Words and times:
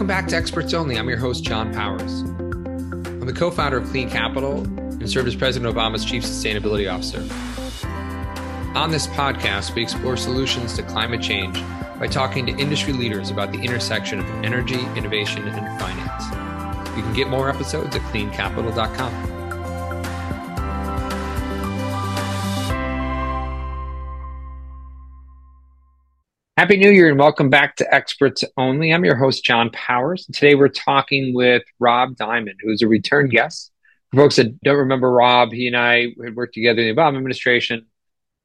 Welcome 0.00 0.16
back 0.16 0.28
to 0.28 0.36
Experts 0.36 0.72
Only. 0.72 0.96
I'm 0.96 1.10
your 1.10 1.18
host, 1.18 1.44
Jon 1.44 1.74
Powers. 1.74 2.22
I'm 2.22 3.26
the 3.26 3.34
co 3.34 3.50
founder 3.50 3.76
of 3.76 3.86
Clean 3.90 4.08
Capital 4.08 4.62
and 4.62 5.10
served 5.10 5.28
as 5.28 5.36
President 5.36 5.76
Obama's 5.76 6.06
Chief 6.06 6.22
Sustainability 6.22 6.90
Officer. 6.90 7.18
On 8.74 8.90
this 8.90 9.06
podcast, 9.08 9.74
we 9.74 9.82
explore 9.82 10.16
solutions 10.16 10.74
to 10.76 10.82
climate 10.84 11.20
change 11.20 11.62
by 11.98 12.06
talking 12.06 12.46
to 12.46 12.52
industry 12.56 12.94
leaders 12.94 13.30
about 13.30 13.52
the 13.52 13.58
intersection 13.58 14.20
of 14.20 14.26
energy, 14.42 14.80
innovation, 14.96 15.46
and 15.46 15.78
finance. 15.78 16.96
You 16.96 17.02
can 17.02 17.12
get 17.12 17.28
more 17.28 17.50
episodes 17.50 17.94
at 17.94 18.00
cleancapital.com. 18.00 19.39
Happy 26.70 26.78
New 26.78 26.92
Year 26.92 27.10
and 27.10 27.18
welcome 27.18 27.50
back 27.50 27.74
to 27.74 27.92
Experts 27.92 28.44
Only. 28.56 28.92
I'm 28.92 29.04
your 29.04 29.16
host, 29.16 29.42
Jon 29.44 29.70
Powers. 29.70 30.24
Today 30.32 30.54
we're 30.54 30.68
talking 30.68 31.34
with 31.34 31.64
Rob 31.80 32.14
Diamond, 32.14 32.60
who's 32.62 32.80
a 32.80 32.86
return 32.86 33.28
guest. 33.28 33.72
For 34.12 34.18
folks 34.18 34.36
that 34.36 34.62
don't 34.62 34.76
remember 34.76 35.10
Rob, 35.10 35.50
he 35.50 35.66
and 35.66 35.76
I 35.76 36.14
had 36.22 36.36
worked 36.36 36.54
together 36.54 36.80
in 36.80 36.86
the 36.86 36.94
Obama 36.94 37.16
administration, 37.16 37.86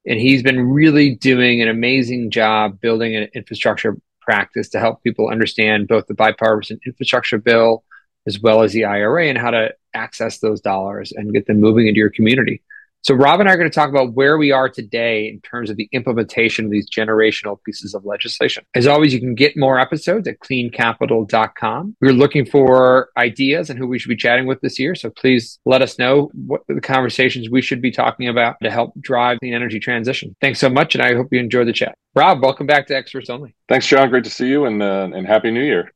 and 0.08 0.20
he's 0.20 0.42
been 0.42 0.60
really 0.60 1.14
doing 1.14 1.62
an 1.62 1.68
amazing 1.68 2.32
job 2.32 2.82
building 2.82 3.16
an 3.16 3.30
infrastructure 3.36 3.96
practice 4.22 4.70
to 4.70 4.80
help 4.80 5.04
people 5.04 5.30
understand 5.30 5.88
both 5.88 6.08
the 6.08 6.16
bipartisan 6.16 6.80
infrastructure 6.84 7.38
bill 7.38 7.84
as 8.26 8.40
well 8.40 8.64
as 8.64 8.74
the 8.74 8.86
IRA 8.86 9.28
and 9.28 9.38
how 9.38 9.52
to 9.52 9.72
access 9.94 10.40
those 10.40 10.62
dollars 10.62 11.12
and 11.12 11.32
get 11.32 11.46
them 11.46 11.60
moving 11.60 11.86
into 11.86 12.00
your 12.00 12.10
community. 12.10 12.64
So, 13.06 13.14
Rob 13.14 13.40
and 13.40 13.48
I 13.48 13.54
are 13.54 13.58
going 13.58 13.70
to 13.70 13.76
talk 13.76 13.92
about 13.92 14.14
where 14.14 14.36
we 14.36 14.52
are 14.52 14.68
today 14.68 15.28
in 15.28 15.40
terms 15.42 15.70
of 15.70 15.78
the 15.78 15.88
implementation 15.92 16.66
of 16.66 16.72
these 16.72 16.90
generational 16.90 17.62
pieces 17.64 17.94
of 17.94 18.04
legislation. 18.04 18.66
As 18.74 18.88
always, 18.88 19.14
you 19.14 19.20
can 19.20 19.36
get 19.36 19.56
more 19.56 19.80
episodes 19.80 20.28
at 20.28 20.40
cleancapital.com. 20.40 21.98
We're 22.02 22.14
looking 22.14 22.48
for 22.48 23.10
ideas 23.16 23.70
and 23.70 23.78
who 23.78 23.86
we 23.86 24.00
should 24.00 24.10
be 24.10 24.16
chatting 24.16 24.48
with 24.48 24.60
this 24.62 24.80
year. 24.80 24.96
So, 24.96 25.12
please 25.12 25.60
let 25.68 25.84
us 25.84 26.00
know 26.00 26.32
what 26.34 26.62
the 26.68 26.82
conversations 26.82 27.48
we 27.48 27.62
should 27.62 27.80
be 27.80 27.92
talking 27.92 28.28
about 28.28 28.56
to 28.64 28.72
help 28.72 29.00
drive 29.00 29.38
the 29.40 29.54
energy 29.54 29.80
transition. 29.80 30.36
Thanks 30.42 30.60
so 30.60 30.70
much, 30.70 30.96
and 30.96 31.04
I 31.04 31.14
hope 31.14 31.28
you 31.30 31.40
enjoy 31.40 31.64
the 31.64 31.74
chat. 31.74 31.96
Rob, 32.16 32.42
welcome 32.42 32.66
back 32.66 32.88
to 32.88 32.96
Experts 32.96 33.30
Only. 33.30 33.54
Thanks, 33.70 33.86
Jon. 33.86 34.10
Great 34.10 34.24
to 34.24 34.32
see 34.32 34.48
you, 34.48 34.66
and 34.66 34.82
uh, 34.82 35.12
and 35.14 35.28
Happy 35.28 35.52
New 35.52 35.64
Year. 35.64 35.94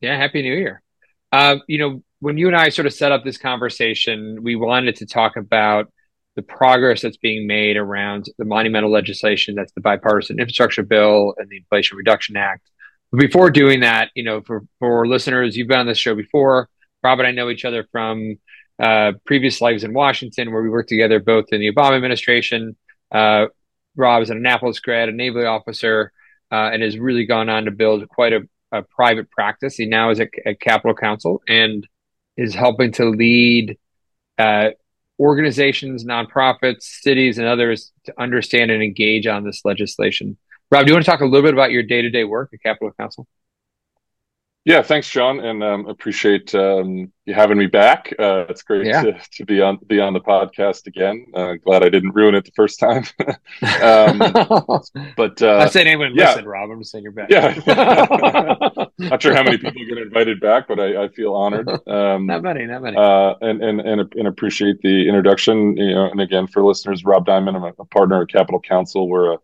Yeah, 0.00 0.16
Happy 0.16 0.42
New 0.42 0.56
Year. 0.56 0.82
Uh, 1.30 1.58
you 1.68 1.78
know, 1.78 2.02
when 2.18 2.36
you 2.36 2.48
and 2.48 2.56
I 2.56 2.70
sort 2.70 2.86
of 2.86 2.94
set 2.94 3.12
up 3.12 3.22
this 3.22 3.38
conversation, 3.38 4.42
we 4.42 4.56
wanted 4.56 4.96
to 4.96 5.06
talk 5.06 5.36
about 5.36 5.92
the 6.36 6.42
progress 6.42 7.00
that's 7.00 7.16
being 7.16 7.46
made 7.46 7.76
around 7.76 8.26
the 8.38 8.44
monumental 8.44 8.90
legislation 8.90 9.54
that's 9.54 9.72
the 9.72 9.80
bipartisan 9.80 10.38
infrastructure 10.38 10.82
bill 10.82 11.34
and 11.38 11.48
the 11.48 11.56
Inflation 11.56 11.96
Reduction 11.96 12.36
Act. 12.36 12.70
But 13.10 13.20
before 13.20 13.50
doing 13.50 13.80
that, 13.80 14.10
you 14.14 14.22
know, 14.22 14.42
for, 14.42 14.64
for 14.78 15.06
listeners, 15.08 15.56
you've 15.56 15.68
been 15.68 15.78
on 15.78 15.86
this 15.86 15.98
show 15.98 16.14
before. 16.14 16.68
Rob 17.02 17.18
and 17.18 17.26
I 17.26 17.30
know 17.32 17.48
each 17.48 17.64
other 17.64 17.86
from 17.90 18.36
uh, 18.78 19.12
previous 19.24 19.60
lives 19.60 19.84
in 19.84 19.94
Washington, 19.94 20.52
where 20.52 20.62
we 20.62 20.68
worked 20.68 20.90
together 20.90 21.20
both 21.20 21.46
in 21.52 21.60
the 21.60 21.72
Obama 21.72 21.96
administration. 21.96 22.76
Uh, 23.10 23.46
Rob 23.96 24.22
is 24.22 24.30
an 24.30 24.36
Annapolis 24.36 24.80
grad, 24.80 25.08
a 25.08 25.12
naval 25.12 25.46
officer, 25.46 26.12
uh, 26.52 26.70
and 26.72 26.82
has 26.82 26.98
really 26.98 27.24
gone 27.24 27.48
on 27.48 27.64
to 27.64 27.70
build 27.70 28.06
quite 28.08 28.34
a, 28.34 28.40
a 28.72 28.82
private 28.82 29.30
practice. 29.30 29.76
He 29.76 29.86
now 29.86 30.10
is 30.10 30.20
at, 30.20 30.28
at 30.44 30.60
Capitol 30.60 30.94
Counsel 30.94 31.42
and 31.48 31.86
is 32.36 32.54
helping 32.54 32.92
to 32.92 33.06
lead 33.06 33.78
uh, 34.36 34.70
organizations, 35.18 36.04
nonprofits, 36.04 36.82
cities, 36.82 37.38
and 37.38 37.46
others 37.46 37.92
to 38.04 38.14
understand 38.20 38.70
and 38.70 38.82
engage 38.82 39.26
on 39.26 39.44
this 39.44 39.64
legislation. 39.64 40.36
Rob, 40.70 40.84
do 40.84 40.90
you 40.90 40.94
want 40.94 41.04
to 41.04 41.10
talk 41.10 41.20
a 41.20 41.24
little 41.24 41.46
bit 41.46 41.54
about 41.54 41.70
your 41.70 41.82
day 41.82 42.02
to 42.02 42.10
day 42.10 42.24
work 42.24 42.50
at 42.52 42.62
Capitol 42.62 42.92
Counsel? 42.98 43.26
Yeah, 44.66 44.82
thanks, 44.82 45.08
Jon, 45.08 45.38
and 45.38 45.62
um, 45.62 45.86
appreciate 45.86 46.52
um, 46.52 47.12
you 47.24 47.34
having 47.34 47.56
me 47.56 47.66
back. 47.66 48.12
Uh, 48.18 48.46
it's 48.48 48.62
great 48.62 48.84
yeah. 48.84 49.00
to, 49.00 49.20
to 49.34 49.44
be 49.44 49.62
on 49.62 49.78
be 49.86 50.00
on 50.00 50.12
the 50.12 50.20
podcast 50.20 50.88
again. 50.88 51.24
Uh, 51.32 51.54
glad 51.54 51.84
I 51.84 51.88
didn't 51.88 52.16
ruin 52.16 52.34
it 52.34 52.44
the 52.44 52.50
first 52.56 52.80
time. 52.80 53.04
um, 53.80 54.18
but 55.16 55.40
uh, 55.40 55.58
I 55.58 55.68
said 55.68 55.86
anyone 55.86 56.16
yeah. 56.16 56.30
listen, 56.30 56.46
Rob. 56.46 56.68
I'm 56.72 56.80
just 56.80 56.90
saying 56.90 57.04
you're 57.04 57.12
back. 57.12 57.30
Yeah, 57.30 57.54
not 58.98 59.22
sure 59.22 59.36
how 59.36 59.44
many 59.44 59.56
people 59.56 59.84
get 59.88 59.98
invited 59.98 60.40
back, 60.40 60.66
but 60.66 60.80
I, 60.80 61.04
I 61.04 61.08
feel 61.10 61.32
honored. 61.32 61.68
Um, 61.86 62.26
not 62.26 62.42
many, 62.42 62.66
not 62.66 62.82
many. 62.82 62.96
Uh, 62.96 63.34
and 63.42 63.62
and 63.62 63.80
and 63.80 64.12
and 64.16 64.26
appreciate 64.26 64.82
the 64.82 65.06
introduction. 65.06 65.76
You 65.76 65.94
know, 65.94 66.10
and 66.10 66.20
again 66.20 66.48
for 66.48 66.64
listeners, 66.64 67.04
Rob 67.04 67.24
Diamond, 67.24 67.56
I'm 67.56 67.62
a, 67.62 67.72
a 67.78 67.84
partner 67.84 68.20
at 68.22 68.30
Capitol 68.30 68.60
Counsel. 68.60 69.08
We're 69.08 69.34
a 69.34 69.38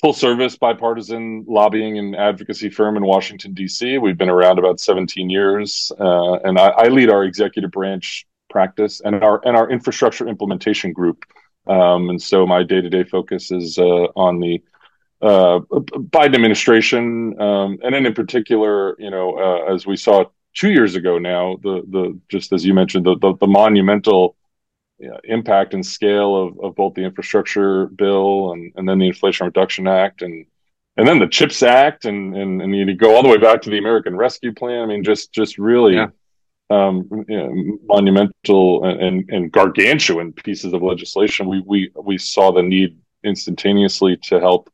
full 0.00 0.12
service 0.12 0.56
bipartisan 0.56 1.44
lobbying 1.46 1.98
and 1.98 2.16
advocacy 2.16 2.70
firm 2.70 2.96
in 2.96 3.04
Washington, 3.04 3.52
D.C. 3.52 3.98
We've 3.98 4.16
been 4.16 4.30
around 4.30 4.58
about 4.58 4.80
17 4.80 5.28
years, 5.28 5.92
uh, 6.00 6.34
and 6.36 6.58
I, 6.58 6.68
I, 6.68 6.88
lead 6.88 7.10
our 7.10 7.24
executive 7.24 7.70
branch 7.70 8.26
practice 8.48 9.00
and 9.04 9.22
our 9.22 9.40
and 9.46 9.56
our 9.56 9.70
infrastructure 9.70 10.26
implementation 10.26 10.92
group. 10.92 11.24
Um, 11.66 12.08
and 12.08 12.20
so 12.20 12.46
my 12.46 12.62
day 12.62 12.80
to 12.80 12.88
day 12.88 13.04
focus 13.04 13.50
is 13.50 13.78
uh, 13.78 14.06
on 14.16 14.40
the 14.40 14.62
uh, 15.20 15.60
Biden 15.60 16.34
administration, 16.34 17.38
um, 17.40 17.78
and 17.82 17.94
then 17.94 18.06
in 18.06 18.14
particular, 18.14 18.96
you 18.98 19.10
know, 19.10 19.36
uh, 19.38 19.74
as 19.74 19.86
we 19.86 19.96
saw 19.96 20.24
two 20.54 20.70
years 20.70 20.94
ago 20.94 21.18
now, 21.18 21.58
the 21.62 21.82
the 21.88 22.18
just 22.28 22.52
as 22.52 22.64
you 22.64 22.72
mentioned, 22.72 23.04
the 23.04 23.16
the, 23.18 23.36
the 23.36 23.46
monumental 23.46 24.36
impact 25.24 25.74
and 25.74 25.84
scale 25.84 26.36
of, 26.36 26.60
of 26.60 26.74
both 26.74 26.94
the 26.94 27.02
infrastructure 27.02 27.86
bill 27.86 28.52
and, 28.52 28.72
and 28.76 28.88
then 28.88 28.98
the 28.98 29.06
Inflation 29.06 29.46
Reduction 29.46 29.86
Act 29.86 30.22
and 30.22 30.46
and 30.96 31.08
then 31.08 31.18
the 31.18 31.28
CHIPS 31.28 31.62
Act 31.62 32.04
and 32.04 32.36
and, 32.36 32.60
and 32.60 32.74
you 32.74 32.94
go 32.94 33.14
all 33.14 33.22
the 33.22 33.28
way 33.28 33.38
back 33.38 33.62
to 33.62 33.70
the 33.70 33.78
American 33.78 34.16
Rescue 34.16 34.52
Plan. 34.52 34.82
I 34.82 34.86
mean, 34.86 35.04
just 35.04 35.32
just 35.32 35.58
really 35.58 35.94
yeah. 35.94 36.08
um, 36.68 37.08
you 37.28 37.36
know, 37.36 37.78
monumental 37.84 38.84
and, 38.84 39.28
and 39.30 39.52
gargantuan 39.52 40.32
pieces 40.32 40.72
of 40.72 40.82
legislation. 40.82 41.48
We 41.48 41.60
we 41.60 41.90
we 41.94 42.18
saw 42.18 42.52
the 42.52 42.62
need 42.62 42.98
instantaneously 43.24 44.16
to 44.24 44.40
help 44.40 44.70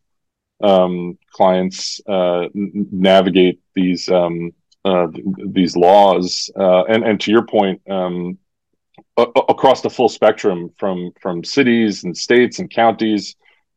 um, 0.62 1.18
clients 1.30 2.00
uh, 2.08 2.48
navigate 2.54 3.60
these 3.74 4.08
um, 4.08 4.52
uh, 4.84 5.08
these 5.48 5.76
laws. 5.76 6.50
Uh, 6.58 6.84
and 6.84 7.04
and 7.04 7.20
to 7.20 7.30
your 7.30 7.44
point, 7.44 7.80
um, 7.90 8.38
across 9.16 9.80
the 9.82 9.90
full 9.90 10.08
spectrum 10.08 10.70
from 10.78 11.12
from 11.20 11.44
cities 11.44 12.04
and 12.04 12.16
states 12.16 12.58
and 12.58 12.70
counties 12.70 13.36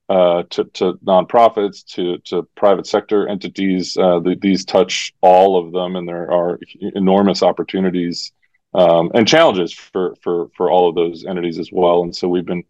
uh, 0.09 0.43
to, 0.49 0.63
to 0.65 0.93
nonprofits 1.05 1.85
to 1.85 2.17
to 2.19 2.43
private 2.55 2.87
sector 2.87 3.27
entities. 3.27 3.97
Uh, 3.97 4.19
the, 4.19 4.35
these 4.41 4.65
touch 4.65 5.13
all 5.21 5.57
of 5.57 5.71
them, 5.71 5.95
and 5.95 6.07
there 6.07 6.31
are 6.31 6.59
enormous 6.95 7.43
opportunities 7.43 8.31
um, 8.73 9.11
and 9.13 9.27
challenges 9.27 9.73
for 9.73 10.15
for 10.21 10.49
for 10.55 10.71
all 10.71 10.89
of 10.89 10.95
those 10.95 11.25
entities 11.25 11.59
as 11.59 11.69
well. 11.71 12.03
And 12.03 12.15
so 12.15 12.27
we've 12.27 12.45
been 12.45 12.63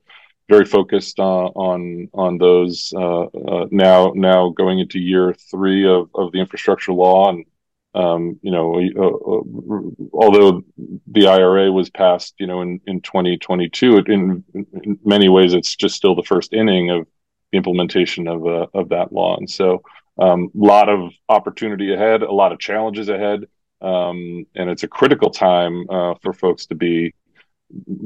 very 0.50 0.66
focused 0.66 1.20
uh, 1.20 1.24
on 1.24 2.10
on 2.14 2.38
those 2.38 2.92
uh, 2.96 3.24
uh, 3.24 3.68
now 3.72 4.12
now 4.16 4.50
going 4.50 4.80
into 4.80 5.00
year 5.00 5.34
three 5.34 5.88
of, 5.88 6.10
of 6.16 6.32
the 6.32 6.40
infrastructure 6.40 6.92
law 6.92 7.30
and 7.30 7.46
um, 7.96 8.40
you 8.42 8.52
know, 8.52 8.76
uh, 8.76 9.08
uh, 9.08 10.08
although 10.14 10.64
the 11.08 11.28
IRA 11.28 11.72
was 11.72 11.90
passed, 11.90 12.36
you 12.38 12.46
know, 12.46 12.62
in, 12.62 12.80
in 12.86 13.02
2022, 13.02 13.98
it, 13.98 14.08
in, 14.10 14.44
in, 14.54 15.00
many 15.04 15.28
ways, 15.28 15.54
it's 15.54 15.76
just 15.76 15.96
still 15.96 16.16
the 16.16 16.24
first 16.24 16.54
inning 16.54 16.92
of 16.92 17.08
the 17.52 17.58
implementation 17.58 18.28
of, 18.28 18.46
uh, 18.46 18.68
of 18.76 18.90
that 18.90 19.12
law. 19.12 19.38
And 19.38 19.50
so 19.50 19.82
a 20.20 20.24
um, 20.24 20.50
lot 20.54 20.88
of 20.88 21.12
opportunity 21.30 21.94
ahead, 21.94 22.22
a 22.22 22.32
lot 22.32 22.52
of 22.52 22.60
challenges 22.60 23.10
ahead. 23.10 23.46
Um, 23.82 24.46
and 24.56 24.70
it's 24.70 24.84
a 24.84 24.88
critical 24.88 25.32
time 25.32 25.90
uh, 25.90 26.16
for 26.22 26.34
folks 26.34 26.68
to 26.68 26.76
be 26.76 27.16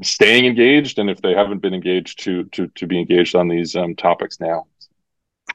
staying 0.02 0.46
engaged. 0.46 0.98
And 1.00 1.10
if 1.10 1.22
they 1.22 1.34
haven't 1.34 1.62
been 1.62 1.74
engaged 1.74 2.24
to, 2.24 2.46
to, 2.46 2.68
to 2.68 2.88
be 2.88 3.00
engaged 3.00 3.36
on 3.36 3.50
these 3.50 3.76
um, 3.76 3.96
topics 3.96 4.40
now. 4.40 4.68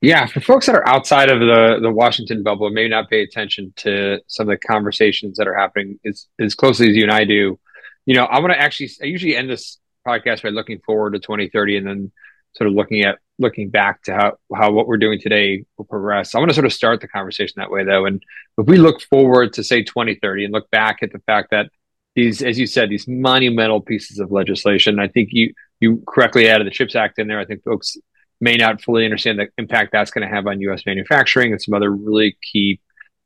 Yeah, 0.01 0.27
for 0.27 0.41
folks 0.41 0.67
that 0.67 0.77
are 0.77 0.87
outside 0.87 1.31
of 1.31 1.41
the 1.41 1.79
the 1.83 1.91
Washington 1.91 2.43
bubble, 2.43 2.71
may 2.71 2.89
not 2.89 3.11
pay 3.11 3.23
attention 3.23 3.73
to 3.79 4.21
some 4.29 4.49
of 4.49 4.53
the 4.59 4.67
conversations 4.67 5.39
that 5.39 5.49
are 5.49 5.55
happening 5.57 5.99
as 6.07 6.27
as 6.39 6.55
closely 6.55 6.89
as 6.91 6.97
you 6.97 7.03
and 7.03 7.13
I 7.13 7.25
do. 7.25 7.59
You 8.07 8.15
know, 8.15 8.25
I 8.25 8.39
want 8.39 8.53
to 8.53 8.61
actually. 8.61 8.91
I 9.03 9.07
usually 9.07 9.37
end 9.37 9.51
this 9.51 9.79
podcast 10.07 10.43
by 10.43 10.51
looking 10.51 10.79
forward 10.87 11.15
to 11.15 11.19
2030, 11.19 11.79
and 11.79 11.87
then 11.87 12.13
sort 12.55 12.69
of 12.69 12.75
looking 12.75 13.03
at 13.03 13.19
looking 13.39 13.71
back 13.71 14.03
to 14.05 14.15
how 14.15 14.39
how 14.55 14.71
what 14.73 14.87
we're 14.87 14.99
doing 14.99 15.21
today 15.21 15.65
will 15.77 15.85
progress. 15.85 16.35
I 16.35 16.39
want 16.39 16.51
to 16.51 16.55
sort 16.55 16.67
of 16.67 16.73
start 16.73 17.01
the 17.01 17.09
conversation 17.09 17.55
that 17.57 17.71
way, 17.71 17.85
though. 17.85 18.07
And 18.07 18.23
if 18.57 18.67
we 18.67 18.77
look 18.77 19.01
forward 19.03 19.53
to 19.55 19.65
say 19.65 19.83
2030 19.83 20.45
and 20.45 20.53
look 20.53 20.71
back 20.71 20.99
at 21.03 21.13
the 21.13 21.21
fact 21.21 21.51
that 21.51 21.71
these, 22.15 22.43
as 22.43 22.59
you 22.59 22.67
said, 22.67 22.89
these 22.89 23.07
monumental 23.07 23.81
pieces 23.81 24.19
of 24.19 24.31
legislation, 24.31 25.01
I 25.01 25.09
think 25.09 25.31
you 25.33 25.55
you 25.81 26.03
correctly 26.07 26.49
added 26.49 26.67
the 26.69 26.73
Chips 26.73 26.95
Act 26.95 27.19
in 27.19 27.27
there. 27.27 27.41
I 27.41 27.45
think 27.45 27.65
folks 27.65 27.97
may 28.41 28.57
not 28.57 28.81
fully 28.81 29.05
understand 29.05 29.39
the 29.39 29.49
impact 29.59 29.93
that's 29.93 30.11
going 30.11 30.27
to 30.27 30.35
have 30.35 30.47
on 30.47 30.61
U.S. 30.63 30.85
manufacturing 30.87 31.53
and 31.53 31.61
some 31.61 31.75
other 31.75 31.91
really 31.91 32.37
key 32.41 32.81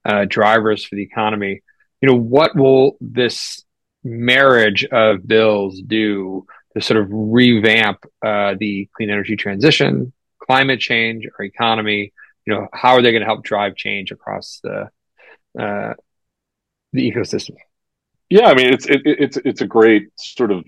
uh, 0.05 0.25
drivers 0.29 0.85
for 0.85 0.97
the 0.97 1.03
economy. 1.03 1.63
You 2.01 2.09
know, 2.09 2.17
what 2.17 2.57
will 2.57 2.97
this 3.01 3.65
marriage 4.03 4.85
of 4.85 5.27
bills 5.27 5.81
do 5.81 6.47
to 6.75 6.83
sort 6.83 7.01
of 7.01 7.09
revamp 7.11 8.05
uh, 8.25 8.55
the 8.59 8.89
clean 8.97 9.11
energy 9.11 9.37
transition, 9.37 10.13
climate 10.43 10.81
change, 10.81 11.27
our 11.39 11.45
economy? 11.45 12.13
You 12.47 12.55
know, 12.55 12.69
how 12.73 12.95
are 12.95 13.03
they 13.03 13.13
going 13.13 13.21
to 13.21 13.27
help 13.27 13.45
drive 13.45 13.77
change 13.77 14.11
across 14.11 14.61
the 14.65 14.89
uh, 15.59 15.95
the 16.93 17.11
ecosystem. 17.11 17.57
Yeah, 18.31 18.47
I 18.47 18.55
mean 18.55 18.73
it's 18.73 18.87
it, 18.87 19.03
it's 19.05 19.37
it's 19.39 19.61
a 19.61 19.67
great 19.67 20.09
sort 20.19 20.51
of 20.51 20.65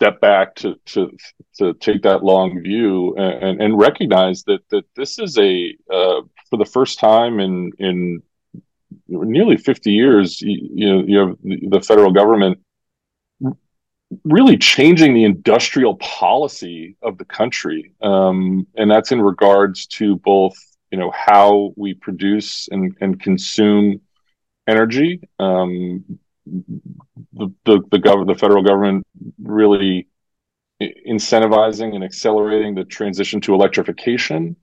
step 0.00 0.20
back 0.20 0.54
to 0.54 0.76
to 0.86 1.10
to 1.58 1.74
take 1.74 2.02
that 2.02 2.24
long 2.24 2.62
view 2.62 3.14
and 3.16 3.60
and 3.60 3.78
recognize 3.78 4.42
that 4.44 4.60
that 4.70 4.84
this 4.96 5.18
is 5.18 5.36
a 5.38 5.76
uh, 5.92 6.22
for 6.48 6.56
the 6.56 6.64
first 6.64 6.98
time 6.98 7.38
in 7.38 7.70
in 7.78 8.22
nearly 9.08 9.56
50 9.56 9.92
years 9.92 10.40
you, 10.40 10.70
you 10.74 10.88
know 10.88 11.04
you 11.06 11.18
have 11.18 11.36
the 11.42 11.80
federal 11.86 12.12
government 12.12 12.58
really 14.24 14.56
changing 14.56 15.14
the 15.14 15.24
industrial 15.24 15.96
policy 15.96 16.96
of 17.02 17.16
the 17.18 17.24
country. 17.24 17.94
Um, 18.02 18.66
and 18.76 18.90
that's 18.90 19.12
in 19.12 19.22
regards 19.22 19.86
to 19.98 20.16
both 20.16 20.56
you 20.90 20.98
know 20.98 21.12
how 21.12 21.72
we 21.76 21.94
produce 21.94 22.68
and, 22.72 22.96
and 23.00 23.20
consume 23.20 24.00
energy 24.66 25.20
um, 25.38 26.04
the 27.32 27.52
the 27.64 27.80
the, 27.90 27.98
gov- 27.98 28.26
the 28.26 28.34
federal 28.34 28.62
government 28.62 29.06
really 29.42 30.08
incentivizing 30.80 31.94
and 31.94 32.02
accelerating 32.02 32.74
the 32.74 32.84
transition 32.84 33.40
to 33.42 33.54
electrification, 33.54 34.56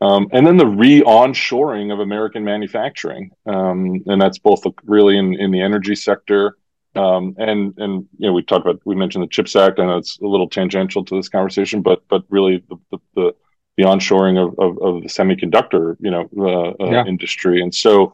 um, 0.00 0.28
and 0.32 0.46
then 0.46 0.56
the 0.56 0.66
re-onshoring 0.66 1.92
of 1.92 2.00
American 2.00 2.44
manufacturing, 2.44 3.30
um, 3.46 4.02
and 4.06 4.20
that's 4.20 4.38
both 4.38 4.64
really 4.84 5.16
in, 5.16 5.34
in 5.34 5.50
the 5.50 5.60
energy 5.60 5.94
sector. 5.94 6.56
Um, 6.96 7.34
and 7.38 7.74
and 7.78 8.06
you 8.18 8.28
know 8.28 8.32
we 8.32 8.42
talked 8.42 8.66
about 8.66 8.80
we 8.84 8.94
mentioned 8.94 9.24
the 9.24 9.28
Chips 9.28 9.56
Act. 9.56 9.80
I 9.80 9.86
know 9.86 9.96
it's 9.96 10.20
a 10.20 10.26
little 10.26 10.48
tangential 10.48 11.04
to 11.04 11.16
this 11.16 11.28
conversation, 11.28 11.82
but 11.82 12.02
but 12.08 12.22
really 12.28 12.64
the 12.68 12.76
the, 12.90 12.98
the, 13.14 13.34
the 13.76 13.82
onshoring 13.82 14.38
of, 14.38 14.56
of, 14.60 14.78
of, 14.80 15.02
the 15.02 15.08
semiconductor 15.08 15.96
you 15.98 16.12
know 16.12 16.28
uh, 16.38 16.84
uh, 16.84 16.90
yeah. 16.92 17.04
industry, 17.04 17.60
and 17.60 17.74
so 17.74 18.12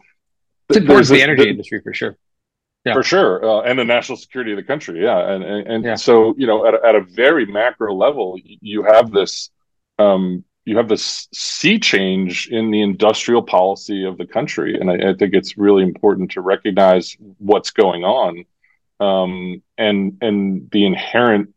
it's 0.70 0.78
important 0.78 1.08
the 1.08 1.22
energy 1.22 1.44
the, 1.44 1.50
industry 1.50 1.82
for 1.82 1.92
sure 1.92 2.16
yeah. 2.84 2.94
for 2.94 3.02
sure, 3.02 3.44
uh, 3.44 3.62
and 3.62 3.78
the 3.78 3.84
national 3.84 4.16
security 4.16 4.52
of 4.52 4.56
the 4.56 4.62
country. 4.62 5.02
Yeah, 5.02 5.18
and 5.18 5.44
and, 5.44 5.66
and 5.66 5.84
yeah. 5.84 5.94
so 5.96 6.34
you 6.36 6.46
know, 6.46 6.66
at 6.66 6.74
a, 6.74 6.86
at 6.86 6.94
a 6.94 7.02
very 7.02 7.46
macro 7.46 7.94
level, 7.94 8.38
you 8.42 8.82
have 8.84 9.10
this. 9.10 9.50
Um, 9.98 10.44
you 10.66 10.76
have 10.76 10.88
this 10.88 11.26
sea 11.32 11.78
change 11.78 12.48
in 12.48 12.70
the 12.70 12.82
industrial 12.82 13.42
policy 13.42 14.04
of 14.04 14.18
the 14.18 14.26
country, 14.26 14.78
and 14.78 14.90
I, 14.90 15.10
I 15.10 15.14
think 15.14 15.34
it's 15.34 15.56
really 15.56 15.82
important 15.82 16.32
to 16.32 16.42
recognize 16.42 17.16
what's 17.38 17.70
going 17.70 18.04
on, 18.04 18.44
um, 19.00 19.62
and 19.78 20.18
and 20.20 20.70
the 20.70 20.84
inherent 20.86 21.54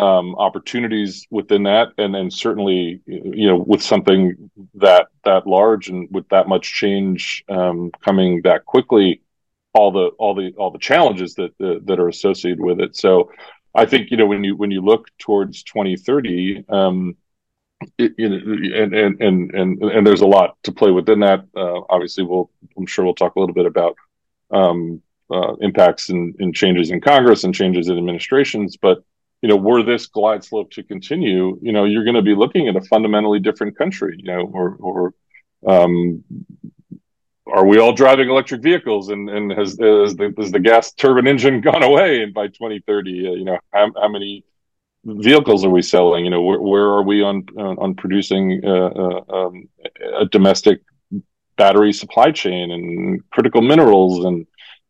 um, 0.00 0.36
opportunities 0.36 1.26
within 1.30 1.64
that, 1.64 1.88
and 1.98 2.14
then 2.14 2.30
certainly, 2.30 3.00
you 3.06 3.48
know, 3.48 3.58
with 3.58 3.82
something 3.82 4.50
that 4.74 5.08
that 5.24 5.46
large 5.46 5.88
and 5.88 6.08
with 6.10 6.28
that 6.28 6.48
much 6.48 6.72
change 6.72 7.44
um, 7.48 7.90
coming 8.04 8.42
that 8.42 8.64
quickly, 8.64 9.22
all 9.74 9.92
the 9.92 10.08
all 10.18 10.34
the 10.34 10.52
all 10.56 10.70
the 10.70 10.78
challenges 10.78 11.34
that 11.34 11.56
that, 11.58 11.86
that 11.86 12.00
are 12.00 12.08
associated 12.08 12.60
with 12.60 12.80
it. 12.80 12.96
So 12.96 13.30
I 13.74 13.86
think 13.86 14.10
you 14.10 14.16
know 14.16 14.26
when 14.26 14.44
you 14.44 14.56
when 14.56 14.70
you 14.70 14.80
look 14.80 15.08
towards 15.18 15.62
2030, 15.64 16.64
um, 16.68 17.16
it, 17.98 18.12
and, 18.18 18.94
and 18.94 19.22
and 19.22 19.54
and 19.54 19.82
and 19.82 20.06
there's 20.06 20.22
a 20.22 20.26
lot 20.26 20.56
to 20.64 20.72
play 20.72 20.90
within 20.90 21.20
that. 21.20 21.44
Uh, 21.56 21.80
obviously, 21.88 22.24
we'll 22.24 22.50
I'm 22.76 22.86
sure 22.86 23.04
we'll 23.04 23.14
talk 23.14 23.36
a 23.36 23.40
little 23.40 23.54
bit 23.54 23.66
about 23.66 23.96
um, 24.50 25.02
uh, 25.30 25.54
impacts 25.60 26.08
and, 26.08 26.34
and 26.38 26.54
changes 26.54 26.90
in 26.90 27.00
Congress 27.00 27.44
and 27.44 27.54
changes 27.54 27.88
in 27.88 27.98
administrations, 27.98 28.76
but 28.76 29.02
you 29.42 29.48
know, 29.48 29.56
were 29.56 29.82
this 29.82 30.06
glide 30.06 30.42
slope 30.42 30.70
to 30.72 30.82
continue, 30.82 31.58
you 31.62 31.72
know, 31.72 31.84
you're 31.84 32.04
going 32.04 32.16
to 32.16 32.22
be 32.22 32.34
looking 32.34 32.68
at 32.68 32.76
a 32.76 32.80
fundamentally 32.80 33.38
different 33.38 33.78
country, 33.78 34.16
you 34.18 34.24
know, 34.24 34.50
or, 34.52 34.76
or 34.80 35.14
um, 35.66 36.24
are 37.58 37.66
we 37.66 37.78
all 37.78 37.92
driving 37.92 38.28
electric 38.30 38.62
vehicles? 38.62 39.08
And 39.08 39.28
and 39.28 39.50
has, 39.52 39.70
has 39.70 40.14
the, 40.16 40.32
has 40.38 40.52
the 40.52 40.60
gas 40.60 40.92
turbine 40.92 41.26
engine 41.26 41.60
gone 41.68 41.82
away 41.82 42.22
and 42.22 42.32
by 42.32 42.46
2030 42.48 43.28
uh, 43.28 43.32
you 43.32 43.44
know 43.44 43.58
how, 43.72 43.90
how 44.00 44.08
many 44.08 44.44
vehicles 45.04 45.64
are 45.64 45.70
we 45.70 45.82
selling? 45.82 46.24
You 46.24 46.30
know 46.30 46.42
where, 46.42 46.60
where 46.60 46.86
are 46.86 47.02
we 47.02 47.22
on 47.22 47.46
on 47.56 47.94
producing 47.94 48.60
uh, 48.64 48.90
uh, 49.04 49.22
um, 49.36 49.68
a 50.20 50.26
domestic 50.26 50.82
battery 51.56 51.92
supply 51.92 52.30
chain 52.30 52.70
and 52.70 53.30
critical 53.30 53.60
minerals 53.60 54.24
and 54.24 54.46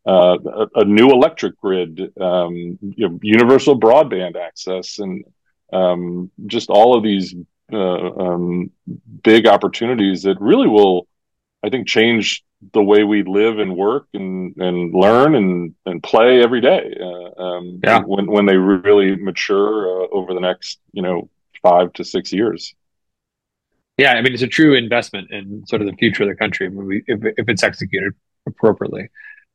uh, 0.07 0.37
a, 0.45 0.67
a, 0.81 0.85
new 0.85 1.09
electric 1.11 1.59
grid 1.59 1.99
um, 2.21 2.53
you 2.81 3.09
know, 3.09 3.19
universal 3.21 3.77
broadband 3.77 4.35
access 4.37 4.99
and 4.99 5.25
um, 5.73 6.31
just 6.45 6.69
all 6.69 6.95
of 6.95 7.03
these 7.03 7.35
uh, 7.73 7.77
um, 7.77 8.71
big 9.23 9.45
opportunities 9.45 10.23
that 10.23 10.39
really 10.39 10.67
will 10.67 11.07
I 11.63 11.69
think 11.69 11.87
change 11.87 12.43
the 12.73 12.83
way 12.83 13.03
we 13.03 13.23
live 13.23 13.59
and 13.59 13.75
work 13.75 14.07
and, 14.13 14.55
and 14.57 14.93
learn 14.93 15.35
and, 15.35 15.75
and 15.85 16.03
play 16.03 16.41
every 16.43 16.61
day. 16.61 16.93
Uh, 16.99 17.41
um, 17.41 17.79
yeah. 17.83 18.01
When 18.01 18.29
when 18.29 18.45
they 18.45 18.57
really 18.57 19.15
mature 19.15 20.03
uh, 20.03 20.07
over 20.11 20.33
the 20.33 20.41
next 20.41 20.79
you 20.91 21.01
know 21.01 21.29
five 21.61 21.93
to 21.93 22.03
six 22.03 22.31
years. 22.33 22.73
Yeah, 23.97 24.13
I 24.13 24.21
mean 24.21 24.33
it's 24.33 24.43
a 24.43 24.47
true 24.47 24.75
investment 24.75 25.31
in 25.31 25.65
sort 25.67 25.81
of 25.81 25.87
the 25.87 25.95
future 25.95 26.23
of 26.23 26.29
the 26.29 26.35
country 26.35 26.69
if, 27.07 27.19
if 27.37 27.49
it's 27.49 27.63
executed 27.63 28.13
appropriately. 28.47 29.09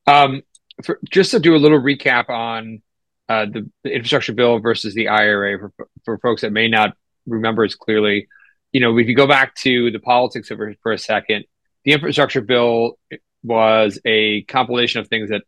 Um, 0.07 0.43
for, 0.83 0.99
just 1.11 1.31
to 1.31 1.41
do 1.41 1.55
a 1.55 1.59
little 1.59 1.81
recap 1.81 2.29
on 2.29 2.83
uh, 3.29 3.47
the, 3.47 3.71
the, 3.85 3.91
infrastructure 3.91 4.35
bill 4.35 4.59
versus 4.59 4.95
the 4.95 5.09
IRA 5.09 5.59
for, 5.59 5.89
for 6.05 6.19
folks 6.19 6.43
that 6.43 6.53
may 6.53 6.69
not 6.69 6.95
remember 7.27 7.65
as 7.65 7.75
clearly, 7.75 8.29
you 8.71 8.81
know, 8.81 8.99
if 8.99 9.09
you 9.09 9.15
go 9.15 9.27
back 9.27 9.55
to 9.55 9.91
the 9.91 9.99
politics 9.99 10.51
of 10.51 10.61
it 10.61 10.79
for 10.83 10.93
a 10.93 10.99
second, 10.99 11.47
the 11.85 11.93
infrastructure 11.93 12.41
bill 12.41 12.99
was 13.43 13.99
a 14.05 14.43
compilation 14.43 15.01
of 15.01 15.09
things 15.09 15.31
that 15.31 15.43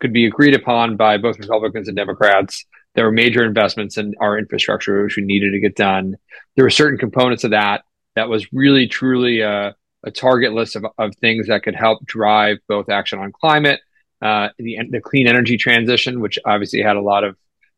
could 0.00 0.12
be 0.12 0.26
agreed 0.26 0.54
upon 0.54 0.96
by 0.96 1.16
both 1.16 1.38
Republicans 1.38 1.88
and 1.88 1.96
Democrats. 1.96 2.64
There 2.94 3.04
were 3.04 3.12
major 3.12 3.44
investments 3.44 3.98
in 3.98 4.14
our 4.20 4.38
infrastructure, 4.38 5.04
which 5.04 5.16
we 5.16 5.24
needed 5.24 5.52
to 5.52 5.60
get 5.60 5.76
done. 5.76 6.16
There 6.54 6.64
were 6.64 6.70
certain 6.70 6.98
components 6.98 7.44
of 7.44 7.52
that 7.52 7.84
that 8.14 8.28
was 8.28 8.52
really, 8.52 8.88
truly 8.88 9.40
a, 9.40 9.74
a 10.04 10.10
target 10.10 10.52
list 10.52 10.76
of, 10.76 10.86
of 10.98 11.14
things 11.16 11.48
that 11.48 11.62
could 11.62 11.74
help 11.74 12.04
drive 12.04 12.58
both 12.68 12.88
action 12.88 13.18
on 13.18 13.32
climate, 13.32 13.80
uh, 14.22 14.48
the, 14.58 14.78
the 14.90 15.00
clean 15.00 15.26
energy 15.26 15.56
transition, 15.56 16.20
which 16.20 16.38
obviously 16.44 16.82
had 16.82 16.96
a 16.96 17.02
lot 17.02 17.24
of 17.24 17.36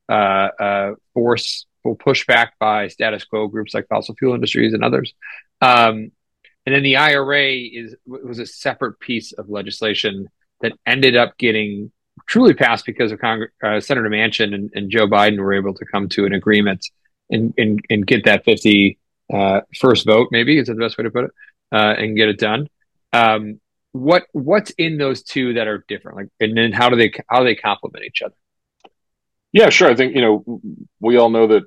uh, 0.08 0.48
uh, 0.58 0.94
force 1.14 1.66
pushback 1.86 2.48
by 2.60 2.88
status 2.88 3.24
quo 3.24 3.48
groups 3.48 3.74
like 3.74 3.88
fossil 3.88 4.14
fuel 4.14 4.34
industries 4.34 4.74
and 4.74 4.84
others. 4.84 5.14
Um, 5.60 6.12
and 6.68 6.74
then 6.74 6.82
the 6.82 6.98
IRA 6.98 7.50
is 7.50 7.96
was 8.04 8.38
a 8.38 8.44
separate 8.44 9.00
piece 9.00 9.32
of 9.32 9.48
legislation 9.48 10.28
that 10.60 10.72
ended 10.84 11.16
up 11.16 11.38
getting 11.38 11.90
truly 12.26 12.52
passed 12.52 12.84
because 12.84 13.10
of 13.10 13.18
Congress, 13.18 13.50
uh, 13.64 13.80
Senator 13.80 14.10
Manchin 14.10 14.54
and, 14.54 14.70
and, 14.74 14.90
Joe 14.90 15.06
Biden 15.06 15.38
were 15.38 15.54
able 15.54 15.72
to 15.72 15.84
come 15.86 16.10
to 16.10 16.26
an 16.26 16.34
agreement 16.34 16.84
and 17.30 17.54
and, 17.56 17.80
and 17.88 18.06
get 18.06 18.26
that 18.26 18.44
50 18.44 18.98
uh, 19.32 19.60
first 19.80 20.04
vote, 20.04 20.28
maybe 20.30 20.58
is 20.58 20.66
that 20.66 20.74
the 20.74 20.80
best 20.80 20.98
way 20.98 21.04
to 21.04 21.10
put 21.10 21.24
it, 21.24 21.30
uh, 21.72 21.94
and 21.96 22.18
get 22.18 22.28
it 22.28 22.38
done. 22.38 22.68
Um, 23.14 23.60
what 23.92 24.24
what's 24.32 24.70
in 24.72 24.98
those 24.98 25.22
two 25.22 25.54
that 25.54 25.68
are 25.68 25.86
different, 25.88 26.18
like, 26.18 26.28
and 26.38 26.54
then 26.54 26.72
how 26.72 26.90
do 26.90 26.96
they 26.96 27.10
how 27.30 27.38
do 27.38 27.46
they 27.46 27.54
complement 27.54 28.04
each 28.04 28.20
other? 28.20 28.34
Yeah, 29.52 29.70
sure. 29.70 29.88
I 29.88 29.94
think 29.94 30.14
you 30.14 30.20
know 30.20 30.60
we 31.00 31.16
all 31.16 31.30
know 31.30 31.46
that 31.46 31.62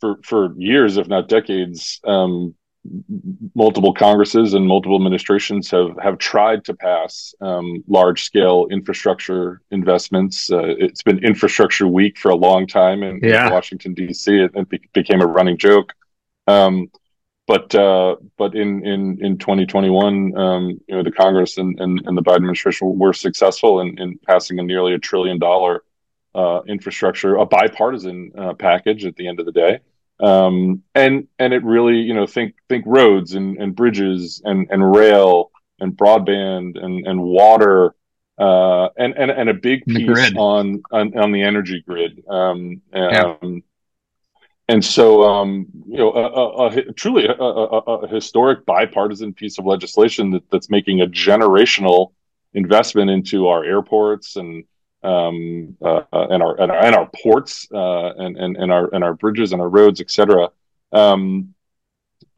for 0.00 0.16
for 0.24 0.54
years, 0.56 0.96
if 0.96 1.08
not 1.08 1.28
decades, 1.28 2.00
um, 2.04 2.54
multiple 3.54 3.92
Congresses 3.92 4.54
and 4.54 4.66
multiple 4.66 4.96
administrations 4.96 5.70
have 5.70 5.96
have 6.02 6.18
tried 6.18 6.64
to 6.64 6.74
pass 6.74 7.34
um, 7.40 7.82
large 7.86 8.24
scale 8.24 8.66
infrastructure 8.70 9.60
investments. 9.70 10.50
Uh, 10.50 10.74
it's 10.78 11.02
been 11.02 11.24
infrastructure 11.24 11.86
week 11.86 12.18
for 12.18 12.30
a 12.30 12.34
long 12.34 12.66
time 12.66 13.02
in, 13.02 13.20
yeah. 13.22 13.46
in 13.46 13.52
Washington 13.52 13.94
D.C. 13.94 14.36
It, 14.36 14.50
it 14.54 14.68
be- 14.68 14.88
became 14.92 15.20
a 15.20 15.26
running 15.26 15.58
joke. 15.58 15.92
Um, 16.46 16.90
but 17.46 17.74
uh, 17.74 18.16
but 18.36 18.54
in 18.54 18.84
in 18.84 19.24
in 19.24 19.38
2021, 19.38 20.36
um, 20.36 20.80
you 20.86 20.96
know, 20.96 21.02
the 21.02 21.12
Congress 21.12 21.58
and, 21.58 21.78
and, 21.80 22.02
and 22.06 22.16
the 22.16 22.22
Biden 22.22 22.36
administration 22.36 22.98
were 22.98 23.12
successful 23.12 23.80
in, 23.80 23.98
in 24.00 24.18
passing 24.26 24.58
a 24.58 24.62
nearly 24.62 24.94
a 24.94 24.98
trillion 24.98 25.38
dollar 25.38 25.84
uh, 26.34 26.62
infrastructure, 26.66 27.36
a 27.36 27.46
bipartisan 27.46 28.32
uh, 28.36 28.54
package 28.54 29.06
at 29.06 29.16
the 29.16 29.28
end 29.28 29.40
of 29.40 29.46
the 29.46 29.52
day 29.52 29.80
um, 30.20 30.82
and 30.94 31.28
and 31.38 31.52
it 31.52 31.64
really 31.64 31.98
you 31.98 32.14
know 32.14 32.26
think 32.26 32.54
think 32.68 32.84
roads 32.86 33.34
and, 33.34 33.58
and 33.58 33.74
bridges 33.76 34.40
and 34.44 34.68
and 34.70 34.94
rail 34.94 35.50
and 35.80 35.92
broadband 35.92 36.82
and 36.82 37.06
and 37.06 37.22
water 37.22 37.94
uh, 38.38 38.88
and 38.96 39.14
and 39.16 39.30
and 39.30 39.48
a 39.48 39.54
big 39.54 39.84
piece 39.86 40.32
on, 40.36 40.82
on 40.90 41.16
on 41.18 41.32
the 41.32 41.42
energy 41.42 41.82
grid. 41.86 42.22
Um, 42.28 42.82
yeah. 42.92 43.34
Um, 43.42 43.62
and 44.68 44.84
so, 44.84 45.22
um, 45.22 45.66
you 45.86 45.98
know, 45.98 46.12
a, 46.12 46.22
a, 46.22 46.66
a 46.66 46.92
truly 46.92 47.26
a, 47.26 47.32
a, 47.32 48.08
historic 48.08 48.66
bipartisan 48.66 49.32
piece 49.32 49.58
of 49.58 49.64
legislation 49.64 50.32
that, 50.32 50.50
that's 50.50 50.68
making 50.68 51.00
a 51.00 51.06
generational 51.06 52.12
investment 52.52 53.10
into 53.10 53.46
our 53.46 53.64
airports 53.64 54.34
and 54.34 54.64
um, 55.06 55.76
uh, 55.82 56.02
and 56.12 56.42
our 56.42 56.60
and 56.60 56.72
our, 56.72 56.84
and 56.84 56.94
our 56.94 57.10
ports 57.22 57.68
uh, 57.72 58.12
and, 58.14 58.36
and 58.36 58.56
and 58.56 58.72
our 58.72 58.92
and 58.92 59.04
our 59.04 59.14
bridges 59.14 59.52
and 59.52 59.62
our 59.62 59.68
roads, 59.68 60.00
etc. 60.00 60.50
Um, 60.92 61.54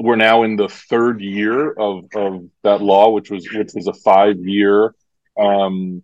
we're 0.00 0.16
now 0.16 0.42
in 0.44 0.56
the 0.56 0.68
third 0.68 1.20
year 1.20 1.72
of, 1.72 2.04
of 2.14 2.44
that 2.62 2.82
law, 2.82 3.10
which 3.10 3.30
was 3.30 3.48
which 3.52 3.72
was 3.74 3.86
a 3.86 3.92
five 3.92 4.38
year 4.38 4.94
um, 5.38 6.02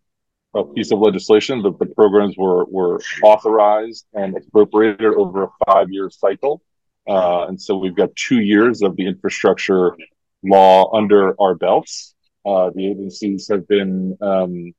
a 0.54 0.64
piece 0.64 0.92
of 0.92 1.00
legislation, 1.00 1.62
but 1.62 1.78
the 1.78 1.86
programs 1.86 2.36
were 2.36 2.64
were 2.66 3.00
authorized 3.22 4.06
and 4.14 4.36
appropriated 4.36 5.14
over 5.14 5.44
a 5.44 5.48
five 5.66 5.90
year 5.90 6.08
cycle. 6.10 6.62
Uh, 7.06 7.46
and 7.48 7.60
so 7.60 7.76
we've 7.76 7.96
got 7.96 8.14
two 8.16 8.40
years 8.40 8.80
of 8.82 8.96
the 8.96 9.06
infrastructure 9.06 9.94
law 10.42 10.90
under 10.96 11.38
our 11.40 11.54
belts. 11.54 12.14
Uh, 12.46 12.70
the 12.74 12.86
agencies 12.90 13.48
have 13.48 13.66
been 13.68 14.16
um, 14.20 14.72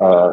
uh, 0.00 0.32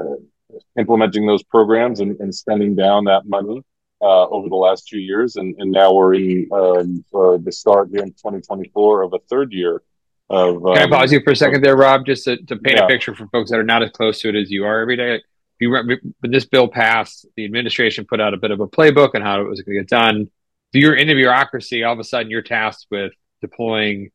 implementing 0.77 1.25
those 1.25 1.43
programs 1.43 1.99
and, 1.99 2.19
and, 2.19 2.33
spending 2.33 2.75
down 2.75 3.05
that 3.05 3.25
money 3.25 3.63
uh, 4.01 4.27
over 4.27 4.49
the 4.49 4.55
last 4.55 4.87
two 4.87 4.99
years, 4.99 5.35
and, 5.35 5.55
and 5.59 5.71
now 5.71 5.93
we're 5.93 6.15
in 6.15 6.49
um, 6.51 7.05
uh, 7.13 7.37
the 7.37 7.51
start 7.51 7.89
here 7.91 8.01
in 8.01 8.09
2024 8.09 9.03
of 9.03 9.13
a 9.13 9.19
third 9.29 9.51
year. 9.51 9.81
Of, 10.29 10.65
um, 10.65 10.73
Can 10.73 10.77
I 10.77 10.83
um, 10.83 10.89
pause 10.89 11.11
you 11.11 11.21
for 11.23 11.31
a 11.31 11.35
second 11.35 11.63
there, 11.63 11.75
Rob, 11.75 12.05
just 12.05 12.23
to, 12.23 12.37
to 12.37 12.55
paint 12.55 12.77
yeah. 12.77 12.85
a 12.85 12.87
picture 12.87 13.13
for 13.13 13.27
folks 13.27 13.51
that 13.51 13.59
are 13.59 13.63
not 13.63 13.83
as 13.83 13.91
close 13.91 14.21
to 14.21 14.29
it 14.29 14.35
as 14.35 14.49
you 14.49 14.65
are 14.65 14.79
every 14.79 14.95
day? 14.95 15.21
You, 15.59 15.71
when 15.71 16.31
this 16.31 16.45
bill 16.45 16.67
passed, 16.67 17.27
the 17.35 17.45
administration 17.45 18.05
put 18.05 18.19
out 18.19 18.33
a 18.33 18.37
bit 18.37 18.49
of 18.49 18.59
a 18.61 18.67
playbook 18.67 19.13
on 19.13 19.21
how 19.21 19.41
it 19.41 19.47
was 19.47 19.61
going 19.61 19.77
to 19.77 19.81
get 19.81 19.89
done. 19.89 20.31
If 20.73 20.81
you're 20.81 20.95
in 20.95 21.07
the 21.07 21.13
bureaucracy, 21.13 21.83
all 21.83 21.93
of 21.93 21.99
a 21.99 22.03
sudden 22.03 22.31
you're 22.31 22.41
tasked 22.41 22.87
with 22.89 23.11
deploying 23.41 24.09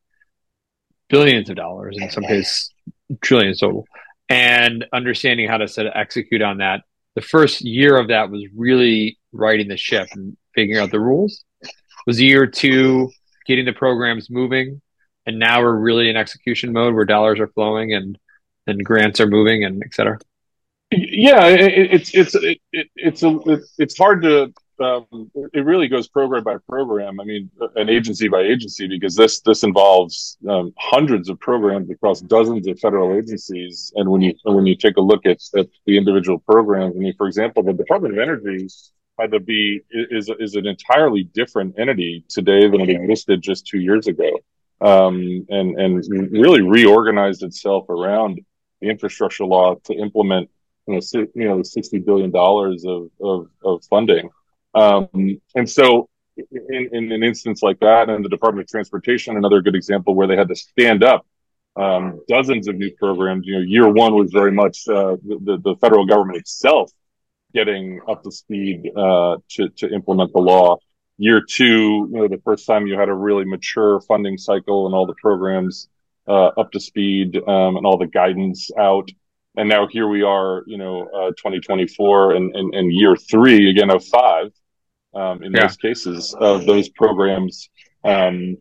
billions 1.07 1.49
of 1.49 1.55
dollars, 1.55 1.97
in 1.99 2.09
some 2.09 2.23
cases 2.23 2.73
trillions 3.21 3.59
total, 3.59 3.85
and 4.29 4.85
understanding 4.91 5.47
how 5.47 5.57
to 5.57 5.67
set 5.67 5.85
execute 5.95 6.41
on 6.41 6.57
that. 6.57 6.81
The 7.15 7.21
first 7.21 7.61
year 7.61 7.97
of 7.97 8.09
that 8.09 8.29
was 8.29 8.45
really 8.55 9.17
righting 9.31 9.67
the 9.67 9.77
ship 9.77 10.07
and 10.13 10.37
figuring 10.53 10.81
out 10.81 10.91
the 10.91 10.99
rules. 10.99 11.43
It 11.61 11.71
was 12.05 12.21
year 12.21 12.45
two 12.45 13.09
getting 13.45 13.65
the 13.65 13.73
programs 13.73 14.29
moving, 14.29 14.81
and 15.25 15.39
now 15.39 15.61
we're 15.61 15.75
really 15.75 16.09
in 16.09 16.17
execution 16.17 16.73
mode 16.73 16.93
where 16.93 17.05
dollars 17.05 17.39
are 17.39 17.47
flowing 17.47 17.93
and 17.93 18.17
and 18.67 18.83
grants 18.83 19.19
are 19.19 19.27
moving 19.27 19.63
and 19.63 19.81
et 19.83 19.93
cetera. 19.93 20.19
Yeah, 20.91 21.47
it, 21.47 21.93
it's 21.93 22.13
it's 22.13 22.35
it, 22.35 22.59
it's 22.95 23.23
a, 23.23 23.39
it's 23.77 23.97
hard 23.97 24.21
to 24.23 24.53
um, 24.79 25.31
it 25.53 25.65
really 25.65 25.87
goes 25.87 26.07
program 26.07 26.43
by 26.43 26.57
program. 26.69 27.19
I 27.19 27.23
mean, 27.23 27.49
an 27.75 27.89
agency 27.89 28.27
by 28.27 28.41
agency, 28.41 28.87
because 28.87 29.15
this 29.15 29.41
this 29.41 29.63
involves 29.63 30.37
um, 30.47 30.73
hundreds 30.77 31.29
of 31.29 31.39
programs 31.39 31.89
across 31.89 32.21
dozens 32.21 32.67
of 32.67 32.79
federal 32.79 33.17
agencies. 33.17 33.91
And 33.95 34.09
when 34.09 34.21
you 34.21 34.33
when 34.43 34.65
you 34.65 34.75
take 34.75 34.97
a 34.97 35.01
look 35.01 35.25
at, 35.25 35.39
at 35.55 35.67
the 35.85 35.97
individual 35.97 36.39
programs, 36.39 36.95
I 36.95 36.99
mean, 36.99 37.13
for 37.17 37.27
example, 37.27 37.63
the 37.63 37.73
Department 37.73 38.13
of 38.13 38.19
Energy 38.19 38.67
had 39.19 39.31
to 39.31 39.39
be 39.39 39.81
is 39.89 40.29
is 40.39 40.55
an 40.55 40.67
entirely 40.67 41.23
different 41.23 41.79
entity 41.79 42.23
today 42.29 42.69
than 42.69 42.81
it 42.81 42.89
existed 42.89 43.41
just 43.41 43.67
two 43.67 43.79
years 43.79 44.07
ago, 44.07 44.39
um, 44.81 45.45
and 45.49 45.79
and 45.79 46.31
really 46.31 46.61
reorganized 46.61 47.43
itself 47.43 47.89
around 47.89 48.39
the 48.81 48.89
infrastructure 48.89 49.45
law 49.45 49.75
to 49.85 49.93
implement 49.93 50.49
you 50.87 50.93
know, 50.93 51.27
you 51.35 51.47
know, 51.47 51.63
sixty 51.63 51.99
billion 51.99 52.31
dollars 52.31 52.85
of, 52.85 53.09
of, 53.21 53.47
of 53.63 53.83
funding. 53.85 54.29
Um, 54.77 55.41
and 55.55 55.69
so, 55.69 56.07
in, 56.37 56.89
in, 56.91 57.11
an 57.11 57.23
instance 57.23 57.63
like 57.63 57.79
that, 57.79 58.09
and 58.09 58.23
the 58.23 58.29
Department 58.29 58.67
of 58.67 58.69
Transportation, 58.69 59.35
another 59.35 59.61
good 59.61 59.75
example 59.75 60.13
where 60.13 60.27
they 60.27 60.35
had 60.35 60.49
to 60.49 60.55
stand 60.55 61.03
up 61.03 61.25
um, 61.75 62.21
dozens 62.27 62.67
of 62.67 62.75
new 62.75 62.91
programs. 62.91 63.47
You 63.47 63.55
know, 63.55 63.61
year 63.61 63.91
one 63.91 64.13
was 64.13 64.31
very 64.31 64.51
much 64.51 64.87
uh, 64.87 65.17
the, 65.25 65.59
the 65.63 65.75
federal 65.81 66.05
government 66.05 66.37
itself 66.37 66.91
getting 67.53 68.01
up 68.07 68.23
to 68.23 68.31
speed 68.31 68.91
uh, 68.95 69.37
to 69.51 69.69
to 69.69 69.89
implement 69.91 70.31
the 70.33 70.41
law. 70.41 70.77
Year 71.17 71.41
two, 71.41 72.07
you 72.11 72.19
know, 72.19 72.27
the 72.27 72.41
first 72.45 72.67
time 72.67 72.85
you 72.85 72.99
had 72.99 73.09
a 73.09 73.13
really 73.13 73.45
mature 73.45 73.99
funding 74.01 74.37
cycle 74.37 74.85
and 74.85 74.93
all 74.93 75.07
the 75.07 75.15
programs 75.19 75.89
uh, 76.27 76.51
up 76.59 76.71
to 76.73 76.79
speed 76.79 77.35
um, 77.35 77.77
and 77.77 77.85
all 77.87 77.97
the 77.97 78.05
guidance 78.05 78.69
out 78.77 79.09
and 79.57 79.67
now 79.67 79.87
here 79.87 80.07
we 80.07 80.21
are, 80.21 80.63
you 80.67 80.77
know, 80.77 81.07
uh, 81.07 81.29
2024 81.31 82.35
and, 82.35 82.55
and, 82.55 82.75
and 82.75 82.93
year 82.93 83.15
three 83.15 83.71
again 83.71 83.89
of 83.89 84.05
five 84.05 84.51
um, 85.17 85.43
in 85.43 85.51
yeah. 85.51 85.63
most 85.63 85.81
cases 85.81 86.35
of 86.39 86.65
those 86.65 86.89
programs 86.89 87.69
um, 88.03 88.57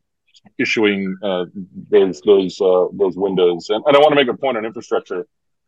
issuing 0.59 1.17
uh, 1.23 1.45
those 1.91 2.21
those 2.23 2.61
uh, 2.61 2.87
those 2.93 3.17
windows. 3.17 3.69
And, 3.69 3.85
and 3.87 3.97
I 3.97 4.01
want 4.01 4.11
to 4.13 4.17
make 4.17 4.29
a 4.29 4.37
point 4.37 4.57
on 4.57 4.65
infrastructure. 4.65 5.27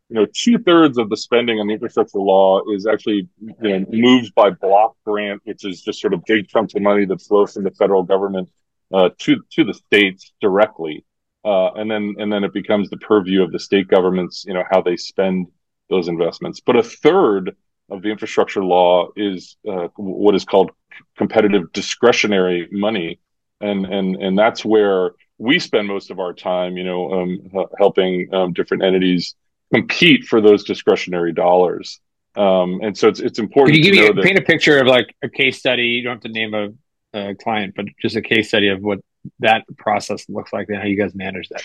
You 0.09 0.15
know, 0.15 0.25
two 0.33 0.57
thirds 0.57 0.97
of 0.97 1.09
the 1.09 1.17
spending 1.17 1.59
on 1.59 1.67
the 1.67 1.73
infrastructure 1.73 2.17
law 2.17 2.61
is 2.73 2.87
actually 2.87 3.29
you 3.39 3.55
know 3.79 3.85
moves 3.89 4.31
by 4.31 4.49
block 4.49 4.95
grant, 5.05 5.41
which 5.45 5.63
is 5.63 5.81
just 5.81 6.01
sort 6.01 6.13
of 6.13 6.23
big 6.25 6.47
chunks 6.47 6.73
of 6.75 6.81
money 6.81 7.05
that 7.05 7.21
flows 7.21 7.53
from 7.53 7.63
the 7.63 7.71
federal 7.71 8.03
government 8.03 8.49
uh, 8.91 9.09
to 9.19 9.43
to 9.51 9.63
the 9.63 9.73
states 9.73 10.33
directly, 10.41 11.05
uh, 11.45 11.71
and 11.73 11.91
then 11.91 12.15
and 12.17 12.33
then 12.33 12.43
it 12.43 12.53
becomes 12.53 12.89
the 12.89 12.97
purview 12.97 13.43
of 13.43 13.51
the 13.51 13.59
state 13.59 13.87
governments. 13.87 14.45
You 14.47 14.55
know 14.55 14.63
how 14.71 14.81
they 14.81 14.97
spend 14.97 15.47
those 15.91 16.07
investments. 16.07 16.59
But 16.59 16.77
a 16.77 16.83
third 16.83 17.55
of 17.91 18.01
the 18.01 18.09
infrastructure 18.09 18.63
law 18.63 19.09
is 19.15 19.57
uh, 19.67 19.87
what 19.95 20.35
is 20.35 20.45
called 20.45 20.71
competitive 21.17 21.71
discretionary 21.73 22.67
money, 22.71 23.19
and 23.61 23.85
and 23.85 24.15
and 24.15 24.37
that's 24.37 24.63
where 24.63 25.11
we 25.37 25.59
spend 25.59 25.87
most 25.87 26.11
of 26.11 26.19
our 26.19 26.33
time, 26.33 26.77
you 26.77 26.83
know, 26.83 27.11
um, 27.13 27.69
helping 27.77 28.33
um, 28.33 28.53
different 28.53 28.83
entities 28.83 29.35
compete 29.73 30.25
for 30.25 30.41
those 30.41 30.63
discretionary 30.63 31.31
dollars. 31.31 31.99
Um, 32.35 32.79
and 32.81 32.97
so 32.97 33.07
it's 33.07 33.19
it's 33.19 33.39
important. 33.39 33.75
Can 33.75 33.83
you 33.83 33.91
give 33.91 34.01
me 34.01 34.13
that, 34.13 34.23
paint 34.23 34.37
a 34.37 34.43
picture 34.43 34.79
of 34.79 34.87
like 34.87 35.15
a 35.23 35.29
case 35.29 35.57
study? 35.57 35.83
You 35.83 36.03
don't 36.03 36.15
have 36.15 36.23
to 36.23 36.29
name 36.29 36.53
a, 36.53 36.69
a 37.13 37.35
client, 37.35 37.73
but 37.75 37.85
just 38.01 38.15
a 38.15 38.21
case 38.21 38.49
study 38.49 38.69
of 38.69 38.81
what 38.81 38.99
that 39.39 39.63
process 39.77 40.25
looks 40.29 40.53
like 40.53 40.67
and 40.69 40.77
how 40.77 40.85
you 40.85 40.97
guys 40.97 41.13
manage 41.13 41.49
that 41.49 41.61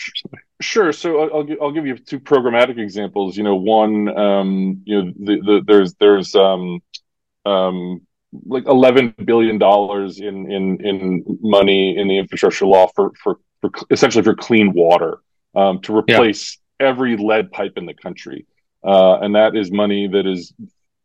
Sure. 0.61 0.93
So 0.93 1.21
I'll, 1.21 1.47
I'll 1.61 1.73
give 1.73 1.87
you 1.87 1.97
two 1.97 2.21
programmatic 2.21 2.79
examples. 2.79 3.37
You 3.37 3.45
know, 3.45 3.57
one, 3.57 4.17
um, 4.17 4.83
you 4.85 5.03
know, 5.03 5.13
the, 5.19 5.41
the, 5.41 5.63
there's 5.67 5.95
there's 5.95 6.35
um, 6.35 6.81
um, 7.45 8.03
like 8.47 8.67
eleven 8.67 9.15
billion 9.25 9.59
dollars 9.59 10.19
in 10.21 10.51
in 10.51 10.85
in 10.85 11.39
money 11.41 11.97
in 11.97 12.09
the 12.09 12.19
infrastructure 12.19 12.67
law 12.67 12.89
for 12.95 13.13
for, 13.23 13.39
for 13.61 13.71
essentially 13.91 14.25
for 14.25 14.35
clean 14.35 14.73
water 14.73 15.19
um, 15.55 15.81
to 15.83 15.97
replace 15.97 16.59
yeah. 16.81 16.89
every 16.89 17.17
lead 17.17 17.51
pipe 17.53 17.73
in 17.77 17.87
the 17.87 17.95
country, 17.95 18.47
uh, 18.85 19.19
and 19.21 19.35
that 19.35 19.57
is 19.57 19.71
money 19.71 20.09
that 20.09 20.27
is 20.27 20.53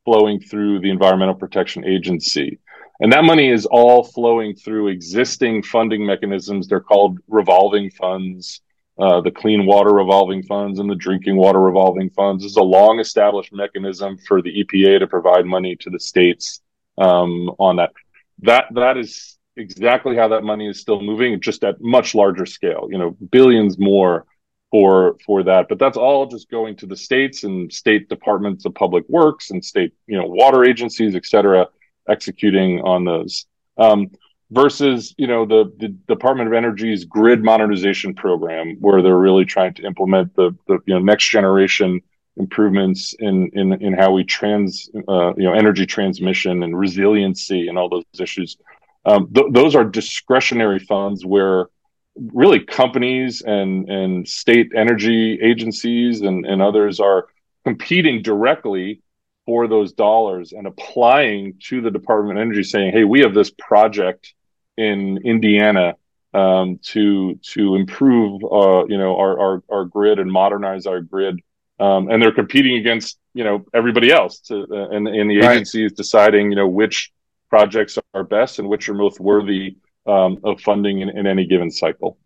flowing 0.06 0.40
through 0.40 0.80
the 0.80 0.90
Environmental 0.90 1.36
Protection 1.36 1.86
Agency. 1.86 2.60
And 3.00 3.14
that 3.14 3.24
money 3.24 3.50
is 3.50 3.66
all 3.66 4.04
flowing 4.04 4.56
through 4.56 4.90
existing 4.90 5.64
funding 5.64 6.06
mechanisms. 6.06 6.68
They're 6.68 6.82
called 6.82 7.20
revolving 7.28 7.92
funds, 7.92 8.62
uh, 9.00 9.22
the 9.22 9.32
clean 9.32 9.66
water 9.66 9.94
revolving 9.94 10.44
funds 10.44 10.80
and 10.80 10.90
the 10.90 10.96
drinking 10.96 11.38
water 11.38 11.62
revolving 11.62 12.10
funds. 12.10 12.44
This 12.44 12.52
is 12.52 12.58
a 12.58 12.62
long 12.62 13.00
established 13.00 13.54
mechanism 13.54 14.18
for 14.18 14.42
the 14.42 14.64
EPA 14.64 15.00
to 15.00 15.08
provide 15.08 15.46
money 15.46 15.78
to 15.78 15.90
the 15.90 16.00
states 16.00 16.62
um, 16.98 17.50
on 17.58 17.78
that. 17.78 17.92
That 18.40 18.66
that 18.76 18.98
is 18.98 19.38
exactly 19.56 20.18
how 20.18 20.30
that 20.30 20.44
money 20.44 20.68
is 20.68 20.80
still 20.80 21.02
moving, 21.02 21.40
just 21.40 21.64
at 21.64 21.80
much 21.80 22.14
larger 22.16 22.46
scale. 22.46 22.90
You 22.92 22.98
know, 22.98 23.12
billions 23.32 23.80
more 23.80 24.26
for 24.72 25.18
for 25.26 25.44
that. 25.44 25.70
But 25.70 25.80
that's 25.80 25.98
all 25.98 26.26
just 26.26 26.50
going 26.50 26.76
to 26.78 26.86
the 26.86 26.98
states 26.98 27.46
and 27.46 27.72
state 27.72 28.10
departments 28.10 28.66
of 28.66 28.76
public 28.76 29.08
works 29.08 29.52
and 29.52 29.64
state 29.64 29.94
you 30.06 30.18
know 30.18 30.26
water 30.26 30.66
agencies, 30.66 31.16
et 31.16 31.26
cetera 31.26 31.68
executing 32.10 32.82
on 32.82 33.06
those. 33.06 33.46
Um, 33.78 34.12
versus, 34.52 35.14
you 35.18 35.28
know, 35.28 35.46
the, 35.46 35.72
the 35.78 35.90
Department 35.90 36.48
of 36.48 36.54
Energy's 36.54 37.06
grid 37.06 37.44
modernization 37.44 38.16
program, 38.16 38.78
where 38.80 39.02
they're 39.02 39.18
really 39.18 39.46
trying 39.46 39.74
to 39.76 39.84
implement 39.84 40.36
the, 40.36 40.56
the 40.68 40.80
you 40.86 40.94
know 40.94 41.00
next 41.00 41.30
generation 41.30 42.02
improvements 42.38 43.14
in 43.20 43.50
in 43.54 43.74
in 43.82 43.94
how 43.94 44.12
we 44.12 44.24
trans 44.24 44.90
uh, 45.08 45.34
you 45.36 45.44
know 45.44 45.54
energy 45.54 45.86
transmission 45.86 46.64
and 46.64 46.78
resiliency 46.78 47.68
and 47.68 47.78
all 47.78 47.90
those 47.90 48.04
issues. 48.20 48.58
Um, 49.06 49.32
th- 49.34 49.48
those 49.52 49.76
are 49.76 49.84
discretionary 49.84 50.80
funds 50.80 51.26
where 51.26 51.68
really 52.16 52.60
companies 52.60 53.42
and 53.42 53.90
and 53.90 54.28
state 54.28 54.72
energy 54.76 55.40
agencies 55.42 56.22
and, 56.22 56.46
and 56.46 56.62
others 56.62 57.00
are 57.00 57.28
competing 57.66 58.22
directly 58.22 59.02
for 59.50 59.68
those 59.68 59.94
dollars 59.94 60.52
and 60.52 60.68
applying 60.68 61.56
to 61.60 61.82
the 61.82 61.90
Department 61.90 62.38
of 62.38 62.44
Energy 62.44 62.62
saying, 62.62 62.92
hey, 62.92 63.04
we 63.04 63.22
have 63.22 63.34
this 63.34 63.50
project 63.50 64.36
in 64.78 65.18
Indiana 65.26 65.96
um, 66.36 66.78
to 66.84 67.34
to 67.54 67.74
improve 67.74 68.44
uh, 68.44 68.86
you 68.86 69.00
know 69.00 69.18
our, 69.18 69.40
our, 69.40 69.64
our 69.72 69.86
grid 69.86 70.20
and 70.20 70.32
modernize 70.32 70.86
our 70.86 71.02
grid. 71.02 71.42
Um, 71.80 72.12
and 72.12 72.22
they're 72.22 72.32
competing 72.32 72.78
against 72.78 73.18
you 73.34 73.44
know 73.44 73.66
everybody 73.74 74.12
else 74.12 74.40
to, 74.42 74.68
uh, 74.70 74.90
and, 74.96 75.08
and 75.08 75.32
the 75.32 75.40
agency 75.40 75.82
right. 75.82 75.92
is 75.92 75.94
deciding 75.94 76.52
you 76.52 76.56
know 76.56 76.68
which 76.68 77.12
projects 77.50 77.98
are 78.14 78.24
best 78.24 78.60
and 78.60 78.70
which 78.70 78.88
are 78.88 78.94
most 78.94 79.20
worthy 79.20 79.78
um, 80.06 80.38
of 80.44 80.62
funding 80.62 81.00
in, 81.00 81.10
in, 81.10 81.26
any 81.26 81.48
given 81.48 81.72
cycle. 81.72 82.20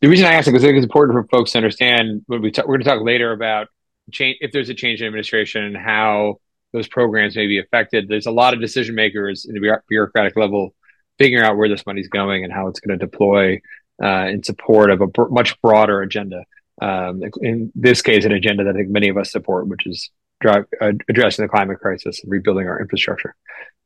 The 0.00 0.08
reason 0.08 0.26
I 0.26 0.34
ask 0.34 0.46
it 0.46 0.54
is 0.54 0.62
I 0.62 0.68
think 0.68 0.76
it's 0.76 0.84
important 0.84 1.16
for 1.16 1.26
folks 1.36 1.50
to 1.52 1.58
understand 1.58 2.22
when 2.28 2.40
we 2.40 2.52
talk, 2.52 2.68
we're 2.68 2.74
going 2.74 2.84
to 2.84 2.90
talk 2.90 3.02
later 3.02 3.32
about 3.32 3.66
change 4.10 4.38
if 4.40 4.52
there's 4.52 4.68
a 4.68 4.74
change 4.74 5.00
in 5.00 5.06
administration 5.06 5.64
and 5.64 5.76
how 5.76 6.40
those 6.72 6.88
programs 6.88 7.36
may 7.36 7.46
be 7.46 7.58
affected. 7.58 8.08
There's 8.08 8.26
a 8.26 8.30
lot 8.30 8.54
of 8.54 8.60
decision 8.60 8.94
makers 8.94 9.44
in 9.44 9.54
the 9.54 9.80
bureaucratic 9.88 10.36
level 10.36 10.74
figuring 11.18 11.44
out 11.44 11.56
where 11.56 11.68
this 11.68 11.86
money's 11.86 12.08
going 12.08 12.44
and 12.44 12.52
how 12.52 12.68
it's 12.68 12.80
going 12.80 12.98
to 12.98 13.06
deploy 13.06 13.60
uh, 14.02 14.26
in 14.26 14.42
support 14.42 14.90
of 14.90 15.02
a 15.02 15.06
much 15.30 15.60
broader 15.60 16.02
agenda. 16.02 16.44
um, 16.80 17.22
in 17.42 17.70
this 17.74 18.02
case, 18.02 18.24
an 18.24 18.32
agenda 18.32 18.64
that 18.64 18.74
I 18.74 18.78
think 18.78 18.88
many 18.88 19.08
of 19.08 19.16
us 19.16 19.30
support, 19.30 19.68
which 19.68 19.86
is 19.86 20.10
drive, 20.40 20.64
uh, 20.80 20.92
addressing 21.08 21.44
the 21.44 21.48
climate 21.48 21.78
crisis 21.78 22.22
and 22.22 22.32
rebuilding 22.32 22.66
our 22.66 22.80
infrastructure. 22.80 23.34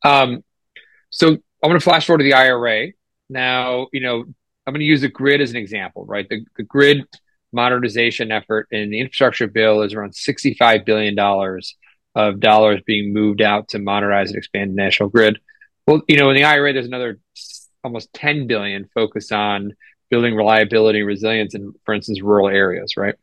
Um, 0.04 0.42
so 1.10 1.28
I'm 1.28 1.40
going 1.70 1.78
to 1.78 1.84
flash 1.84 2.06
forward 2.06 2.18
to 2.18 2.24
the 2.24 2.34
IRA. 2.34 2.88
Now, 3.28 3.88
you 3.92 4.00
know, 4.00 4.20
I'm 4.66 4.72
going 4.72 4.80
to 4.80 4.86
use 4.86 5.02
the 5.02 5.08
grid 5.08 5.40
as 5.40 5.50
an 5.50 5.56
example, 5.56 6.04
right? 6.06 6.28
The, 6.28 6.44
the 6.56 6.62
grid 6.62 7.04
modernization 7.52 8.32
effort 8.32 8.68
in 8.70 8.90
the 8.90 9.00
infrastructure 9.00 9.46
bill 9.46 9.82
is 9.82 9.94
around 9.94 10.12
$65 10.12 10.84
billion 10.84 11.16
of 12.14 12.40
dollars 12.40 12.80
being 12.86 13.12
moved 13.12 13.42
out 13.42 13.68
to 13.68 13.78
modernize 13.78 14.30
and 14.30 14.38
expand 14.38 14.70
the 14.70 14.74
national 14.74 15.10
grid. 15.10 15.38
Well, 15.86 16.02
you 16.08 16.16
know, 16.16 16.30
in 16.30 16.36
the 16.36 16.44
IRA, 16.44 16.72
there's 16.72 16.86
another 16.86 17.18
almost 17.84 18.12
10 18.14 18.46
billion 18.46 18.88
focused 18.94 19.32
on 19.32 19.72
building 20.10 20.34
reliability 20.34 21.00
and 21.00 21.06
resilience 21.06 21.54
in, 21.54 21.72
for 21.84 21.94
instance, 21.94 22.22
rural 22.22 22.48
areas, 22.48 22.96
right? 22.96 23.14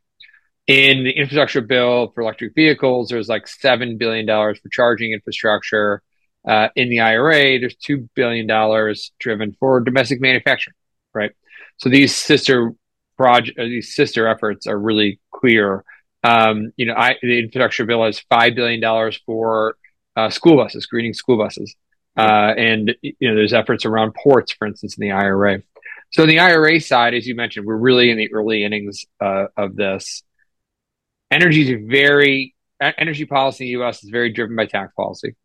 In 0.68 1.04
the 1.04 1.12
infrastructure 1.12 1.62
bill 1.62 2.12
for 2.14 2.22
electric 2.22 2.56
vehicles, 2.56 3.10
there's 3.10 3.28
like 3.28 3.46
$7 3.46 3.98
billion 3.98 4.26
for 4.26 4.70
charging 4.72 5.12
infrastructure. 5.12 6.02
Uh, 6.48 6.70
in 6.76 6.90
the 6.90 7.02
IRA, 7.02 7.60
there's 7.60 7.76
$2 7.76 8.08
billion 8.16 8.48
driven 9.20 9.56
for 9.60 9.82
domestic 9.82 10.22
manufacturing, 10.22 10.76
right? 11.14 11.32
So 11.78 11.90
these 11.90 12.16
sister 12.16 12.74
project, 13.18 13.58
uh, 13.60 13.64
these 13.64 13.96
sister 13.96 14.28
efforts 14.28 14.68
are 14.68 14.78
really 14.80 15.20
clear. 15.32 15.84
Um, 16.24 16.72
you 16.78 16.86
know, 16.86 16.94
I, 16.94 17.16
the 17.22 17.40
infrastructure 17.40 17.86
bill 17.86 18.04
has 18.06 18.22
$5 18.32 18.56
billion 18.56 19.12
for 19.26 19.76
uh, 20.16 20.30
school 20.30 20.58
buses, 20.58 20.86
greening 20.86 21.14
school 21.14 21.38
buses. 21.38 21.76
Uh, 22.16 22.54
and, 22.58 22.96
you 23.02 23.16
know, 23.22 23.36
there's 23.36 23.54
efforts 23.54 23.86
around 23.86 24.14
ports, 24.14 24.54
for 24.54 24.68
instance, 24.68 24.98
in 24.98 25.02
the 25.02 25.12
IRA. 25.12 25.62
So 26.12 26.24
in 26.24 26.30
the 26.30 26.40
IRA 26.40 26.80
side, 26.80 27.16
as 27.16 27.26
you 27.26 27.36
mentioned, 27.36 27.66
we're 27.66 27.76
really 27.76 28.12
in 28.12 28.18
the 28.18 28.32
early 28.34 28.64
innings 28.64 29.06
uh, 29.20 29.46
of 29.58 29.76
this. 29.76 30.22
Energy 31.32 31.74
is 31.74 31.90
very 31.90 32.54
energy 32.80 33.26
policy 33.26 33.64
in 33.64 33.68
the 33.68 33.84
U.S. 33.84 34.04
is 34.04 34.10
very 34.10 34.32
driven 34.32 34.56
by 34.56 34.66
tax 34.66 34.94
policy 34.96 35.36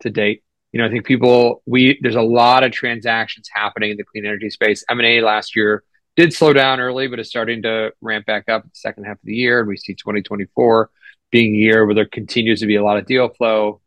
to 0.00 0.10
date. 0.10 0.42
You 0.72 0.80
know, 0.80 0.86
I 0.86 0.90
think 0.90 1.04
people 1.04 1.62
we 1.66 1.98
there's 2.00 2.16
a 2.16 2.22
lot 2.22 2.64
of 2.64 2.72
transactions 2.72 3.48
happening 3.52 3.90
in 3.90 3.96
the 3.96 4.04
clean 4.04 4.24
energy 4.24 4.50
space. 4.50 4.84
M 4.88 4.98
and 4.98 5.06
A 5.06 5.20
last 5.20 5.54
year 5.54 5.84
did 6.16 6.32
slow 6.32 6.52
down 6.52 6.80
early, 6.80 7.08
but 7.08 7.18
is 7.18 7.28
starting 7.28 7.62
to 7.62 7.92
ramp 8.00 8.26
back 8.26 8.48
up 8.48 8.64
the 8.64 8.70
second 8.74 9.04
half 9.04 9.16
of 9.16 9.24
the 9.24 9.34
year. 9.34 9.60
And 9.60 9.68
we 9.68 9.76
see 9.76 9.94
2024 9.94 10.90
being 11.30 11.54
a 11.54 11.58
year 11.58 11.86
where 11.86 11.94
there 11.94 12.04
continues 12.06 12.60
to 12.60 12.66
be 12.66 12.76
a 12.76 12.84
lot 12.84 12.98
of 12.98 13.06
deal 13.06 13.28
flow, 13.28 13.80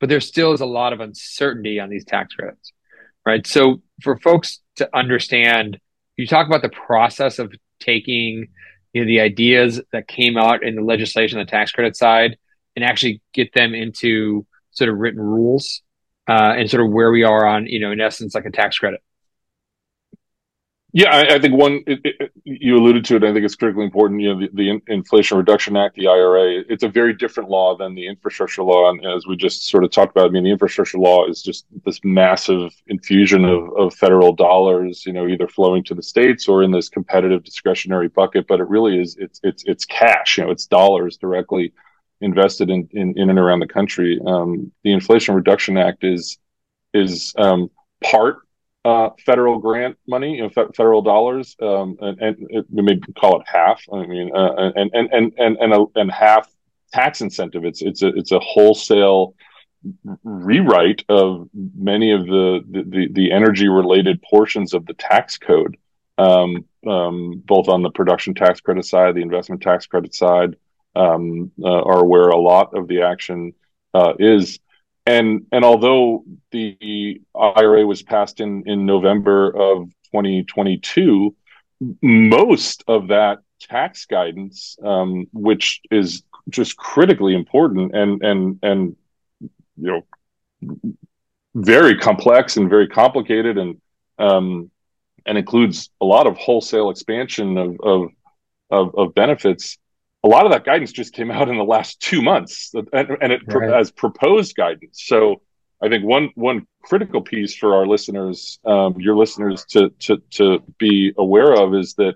but 0.00 0.08
there 0.08 0.20
still 0.20 0.52
is 0.52 0.60
a 0.60 0.66
lot 0.66 0.92
of 0.92 1.00
uncertainty 1.00 1.78
on 1.78 1.88
these 1.88 2.04
tax 2.04 2.34
credits, 2.34 2.72
right? 3.24 3.46
So 3.46 3.80
for 4.02 4.18
folks 4.18 4.60
to 4.76 4.88
understand, 4.96 5.78
you 6.16 6.26
talk 6.26 6.46
about 6.46 6.62
the 6.62 6.68
process 6.68 7.38
of 7.38 7.52
taking 7.78 8.48
you 8.92 9.02
know, 9.02 9.06
the 9.06 9.20
ideas 9.20 9.80
that 9.92 10.08
came 10.08 10.36
out 10.36 10.64
in 10.64 10.74
the 10.74 10.82
legislation, 10.82 11.38
the 11.38 11.44
tax 11.44 11.70
credit 11.70 11.96
side, 11.96 12.36
and 12.74 12.84
actually 12.84 13.22
get 13.32 13.52
them 13.54 13.74
into 13.74 14.46
sort 14.72 14.90
of 14.90 14.98
written 14.98 15.20
rules 15.20 15.82
uh, 16.28 16.54
and 16.56 16.68
sort 16.70 16.84
of 16.84 16.90
where 16.90 17.10
we 17.10 17.22
are 17.22 17.46
on, 17.46 17.66
you 17.66 17.80
know, 17.80 17.92
in 17.92 18.00
essence, 18.00 18.34
like 18.34 18.44
a 18.44 18.50
tax 18.50 18.78
credit. 18.78 19.02
Yeah, 20.94 21.08
I, 21.08 21.36
I 21.36 21.38
think 21.38 21.54
one 21.54 21.82
it, 21.86 22.00
it, 22.04 22.32
you 22.44 22.76
alluded 22.76 23.06
to 23.06 23.16
it. 23.16 23.24
I 23.24 23.32
think 23.32 23.46
it's 23.46 23.54
critically 23.54 23.84
important. 23.84 24.20
You 24.20 24.34
know, 24.34 24.40
the, 24.40 24.48
the, 24.52 24.92
Inflation 24.92 25.38
Reduction 25.38 25.74
Act, 25.74 25.96
the 25.96 26.06
IRA, 26.06 26.64
it's 26.68 26.82
a 26.82 26.88
very 26.88 27.14
different 27.14 27.48
law 27.48 27.74
than 27.74 27.94
the 27.94 28.06
infrastructure 28.06 28.62
law. 28.62 28.90
And 28.90 29.04
as 29.06 29.26
we 29.26 29.34
just 29.34 29.68
sort 29.68 29.84
of 29.84 29.90
talked 29.90 30.14
about, 30.14 30.26
I 30.26 30.30
mean, 30.30 30.44
the 30.44 30.50
infrastructure 30.50 30.98
law 30.98 31.26
is 31.26 31.42
just 31.42 31.64
this 31.86 31.98
massive 32.04 32.74
infusion 32.88 33.46
of, 33.46 33.74
of 33.74 33.94
federal 33.94 34.34
dollars, 34.34 35.06
you 35.06 35.14
know, 35.14 35.26
either 35.26 35.48
flowing 35.48 35.82
to 35.84 35.94
the 35.94 36.02
states 36.02 36.46
or 36.46 36.62
in 36.62 36.70
this 36.70 36.90
competitive 36.90 37.42
discretionary 37.42 38.08
bucket. 38.08 38.46
But 38.46 38.60
it 38.60 38.68
really 38.68 39.00
is 39.00 39.16
it's 39.18 39.40
it's 39.42 39.64
it's 39.64 39.86
cash. 39.86 40.36
You 40.36 40.44
know, 40.44 40.50
it's 40.50 40.66
dollars 40.66 41.16
directly 41.16 41.72
invested 42.20 42.68
in 42.68 42.86
in, 42.92 43.14
in 43.16 43.30
and 43.30 43.38
around 43.38 43.60
the 43.60 43.66
country. 43.66 44.20
Um, 44.26 44.70
the 44.84 44.92
Inflation 44.92 45.34
Reduction 45.34 45.78
Act 45.78 46.04
is 46.04 46.36
is 46.92 47.32
um, 47.38 47.70
part 48.04 48.40
uh, 48.84 49.10
federal 49.24 49.58
grant 49.58 49.96
money, 50.08 50.36
you 50.36 50.42
know, 50.42 50.48
fe- 50.50 50.72
federal 50.76 51.02
dollars, 51.02 51.56
um, 51.62 51.96
and, 52.00 52.20
and 52.20 52.36
it, 52.50 52.66
we 52.70 52.82
may 52.82 52.98
call 53.18 53.40
it 53.40 53.46
half. 53.46 53.82
I 53.92 54.06
mean, 54.06 54.34
uh, 54.34 54.72
and 54.74 54.90
and 54.92 55.08
and 55.12 55.32
and 55.38 55.56
and, 55.58 55.72
a, 55.72 55.84
and 55.94 56.10
half 56.10 56.50
tax 56.92 57.20
incentive. 57.20 57.64
It's 57.64 57.82
it's 57.82 58.02
a 58.02 58.08
it's 58.08 58.32
a 58.32 58.40
wholesale 58.40 59.34
rewrite 60.24 61.04
of 61.08 61.48
many 61.54 62.12
of 62.12 62.26
the 62.26 62.64
the, 62.68 63.08
the 63.12 63.32
energy 63.32 63.68
related 63.68 64.20
portions 64.22 64.74
of 64.74 64.84
the 64.86 64.94
tax 64.94 65.38
code, 65.38 65.76
um, 66.18 66.64
um, 66.86 67.42
both 67.46 67.68
on 67.68 67.82
the 67.82 67.90
production 67.90 68.34
tax 68.34 68.60
credit 68.60 68.84
side, 68.84 69.14
the 69.14 69.22
investment 69.22 69.62
tax 69.62 69.86
credit 69.86 70.14
side, 70.14 70.56
um, 70.96 71.52
uh, 71.62 71.82
are 71.82 72.04
where 72.04 72.28
a 72.28 72.38
lot 72.38 72.76
of 72.76 72.88
the 72.88 73.02
action 73.02 73.52
uh, 73.94 74.14
is 74.18 74.58
and 75.06 75.46
and 75.50 75.64
although 75.64 76.24
the 76.50 77.20
IRA 77.34 77.86
was 77.86 78.02
passed 78.02 78.40
in 78.40 78.64
in 78.66 78.86
November 78.86 79.48
of 79.48 79.88
2022, 80.12 81.34
most 82.00 82.84
of 82.86 83.08
that 83.08 83.38
tax 83.60 84.06
guidance, 84.06 84.76
um, 84.82 85.26
which 85.32 85.80
is 85.90 86.22
just 86.48 86.76
critically 86.76 87.34
important 87.34 87.94
and 87.94 88.22
and 88.22 88.58
and 88.62 88.96
you 89.76 90.04
know 90.70 90.92
very 91.54 91.98
complex 91.98 92.56
and 92.56 92.70
very 92.70 92.88
complicated 92.88 93.58
and 93.58 93.80
um, 94.18 94.70
and 95.26 95.38
includes 95.38 95.90
a 96.00 96.04
lot 96.04 96.26
of 96.26 96.36
wholesale 96.36 96.90
expansion 96.90 97.58
of 97.58 97.76
of 97.82 98.08
of, 98.70 98.94
of 98.96 99.14
benefits 99.14 99.78
a 100.24 100.28
lot 100.28 100.46
of 100.46 100.52
that 100.52 100.64
guidance 100.64 100.92
just 100.92 101.12
came 101.12 101.30
out 101.30 101.48
in 101.48 101.56
the 101.56 101.64
last 101.64 102.00
two 102.00 102.22
months 102.22 102.72
and, 102.74 103.16
and 103.20 103.32
it 103.32 103.40
right. 103.48 103.72
as 103.72 103.90
proposed 103.90 104.54
guidance 104.56 105.02
so 105.04 105.40
i 105.82 105.88
think 105.88 106.04
one 106.04 106.30
one 106.34 106.66
critical 106.82 107.20
piece 107.20 107.54
for 107.54 107.74
our 107.74 107.86
listeners 107.86 108.58
um, 108.64 108.94
your 108.98 109.16
listeners 109.16 109.64
to 109.64 109.90
to 109.98 110.22
to 110.30 110.62
be 110.78 111.12
aware 111.18 111.52
of 111.52 111.74
is 111.74 111.94
that 111.94 112.14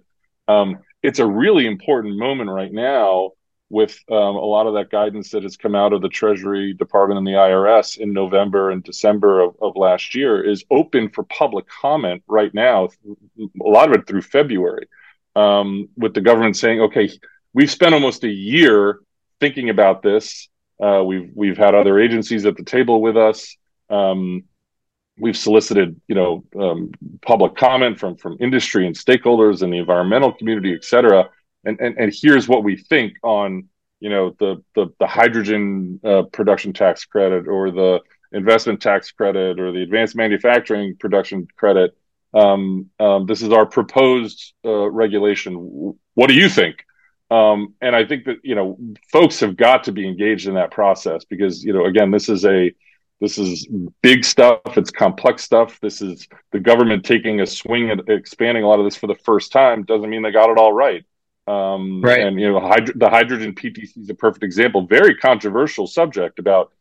um, 0.49 0.79
it's 1.03 1.19
a 1.19 1.27
really 1.27 1.67
important 1.67 2.17
moment 2.17 2.51
right 2.51 2.73
now 2.73 3.31
with 3.69 3.99
um, 4.13 4.37
a 4.37 4.45
lot 4.45 4.69
of 4.69 4.75
that 4.75 4.91
guidance 4.91 5.31
that 5.31 5.43
has 5.43 5.57
come 5.57 5.75
out 5.75 5.93
of 5.93 6.01
the 6.01 6.09
treasury 6.09 6.73
department 6.73 7.19
and 7.19 7.27
the 7.27 7.33
irs 7.33 7.99
in 7.99 8.13
november 8.13 8.71
and 8.71 8.85
december 8.85 9.41
of, 9.41 9.57
of 9.61 9.75
last 9.77 10.15
year 10.15 10.43
is 10.43 10.65
open 10.71 11.09
for 11.09 11.25
public 11.25 11.67
comment 11.69 12.23
right 12.29 12.55
now 12.55 12.89
a 13.39 13.69
lot 13.69 13.89
of 13.89 14.01
it 14.01 14.07
through 14.07 14.23
february 14.23 14.89
um, 15.35 15.89
with 15.97 16.15
the 16.15 16.21
government 16.21 16.57
saying 16.57 16.81
okay 16.81 17.11
we've 17.57 17.71
spent 17.71 17.95
almost 17.95 18.23
a 18.23 18.29
year 18.29 19.01
thinking 19.41 19.71
about 19.71 20.03
this. 20.03 20.49
Uh, 20.81 21.03
we've 21.03 21.31
we've 21.35 21.57
had 21.57 21.75
other 21.75 21.99
agencies 21.99 22.45
at 22.45 22.57
the 22.57 22.63
table 22.63 23.01
with 23.01 23.17
us. 23.17 23.57
Um, 23.89 24.45
we've 25.19 25.37
solicited, 25.37 25.99
you 26.07 26.15
know, 26.15 26.45
um, 26.63 26.93
public 27.23 27.57
comment 27.57 27.99
from 27.99 28.17
from 28.17 28.37
industry 28.41 28.87
and 28.87 28.95
stakeholders 28.95 29.63
and 29.63 29.73
the 29.73 29.79
environmental 29.79 30.33
community, 30.33 30.75
et 30.75 30.85
cetera. 30.85 31.31
And 31.65 31.81
and, 31.81 31.97
and 31.99 32.13
here's 32.15 32.47
what 32.47 32.63
we 32.63 32.77
think 32.77 33.15
on, 33.23 33.69
you 34.01 34.11
know, 34.11 34.37
the 34.39 34.63
the, 34.75 34.89
the 35.01 35.07
hydrogen 35.07 35.99
uh, 36.05 36.25
production 36.31 36.75
tax 36.75 37.07
credit 37.07 37.49
or 37.49 37.71
the 37.71 38.01
investment 38.33 38.83
tax 38.83 39.13
credit 39.13 39.59
or 39.59 39.73
the 39.73 39.83
advanced 39.83 40.15
manufacturing 40.15 40.97
production 40.97 41.49
credit. 41.57 41.97
Um, 42.35 42.91
um, 43.01 43.25
this 43.25 43.41
is 43.41 43.51
our 43.51 43.65
proposed 43.65 44.53
uh, 44.63 44.91
regulation. 44.91 45.53
What 46.13 46.27
do 46.29 46.35
you 46.35 46.51
think? 46.51 46.86
Um, 47.31 47.75
and 47.81 47.97
I 47.97 48.05
think 48.05 48.25
that 48.27 48.37
you 48.45 48.55
know 48.55 48.79
folks 49.11 49.41
have 49.41 49.57
got 49.57 49.85
to 49.85 49.93
be 49.93 50.07
engaged 50.07 50.47
in 50.47 50.55
that 50.55 50.71
process 50.71 51.25
because 51.25 51.65
you 51.65 51.73
know 51.73 51.87
again 51.87 52.11
this 52.11 52.29
is 52.29 52.45
a 52.45 52.73
this 53.21 53.39
is 53.39 53.67
big 54.03 54.25
stuff. 54.25 54.61
It's 54.77 54.91
complex 54.91 55.43
stuff. 55.43 55.81
This 55.81 56.03
is 56.03 56.29
the 56.53 56.61
government 56.61 57.05
taking 57.05 57.41
a 57.41 57.47
swing 57.47 57.91
at 57.91 58.09
expanding 58.09 58.63
a 58.63 58.69
lot 58.69 58.79
of 58.79 58.85
this 58.85 58.97
for 58.97 59.07
the 59.07 59.15
first 59.15 59.53
time. 59.53 59.85
Doesn't 59.85 60.11
mean 60.11 60.23
they 60.23 60.31
got 60.31 60.51
it 60.51 60.59
all 60.59 60.73
right. 60.73 61.05
Um, 61.49 62.01
right. 62.03 62.21
And 62.21 62.39
you 62.41 62.53
know 62.53 62.61
hyd- 62.61 62.99
the 62.99 63.09
hydrogen 63.09 63.55
PTC 63.55 63.99
is 63.99 64.11
a 64.11 64.15
perfect 64.15 64.45
example. 64.45 64.87
Very 64.87 65.17
controversial 65.17 65.87
subject 65.87 66.39
about 66.39 66.73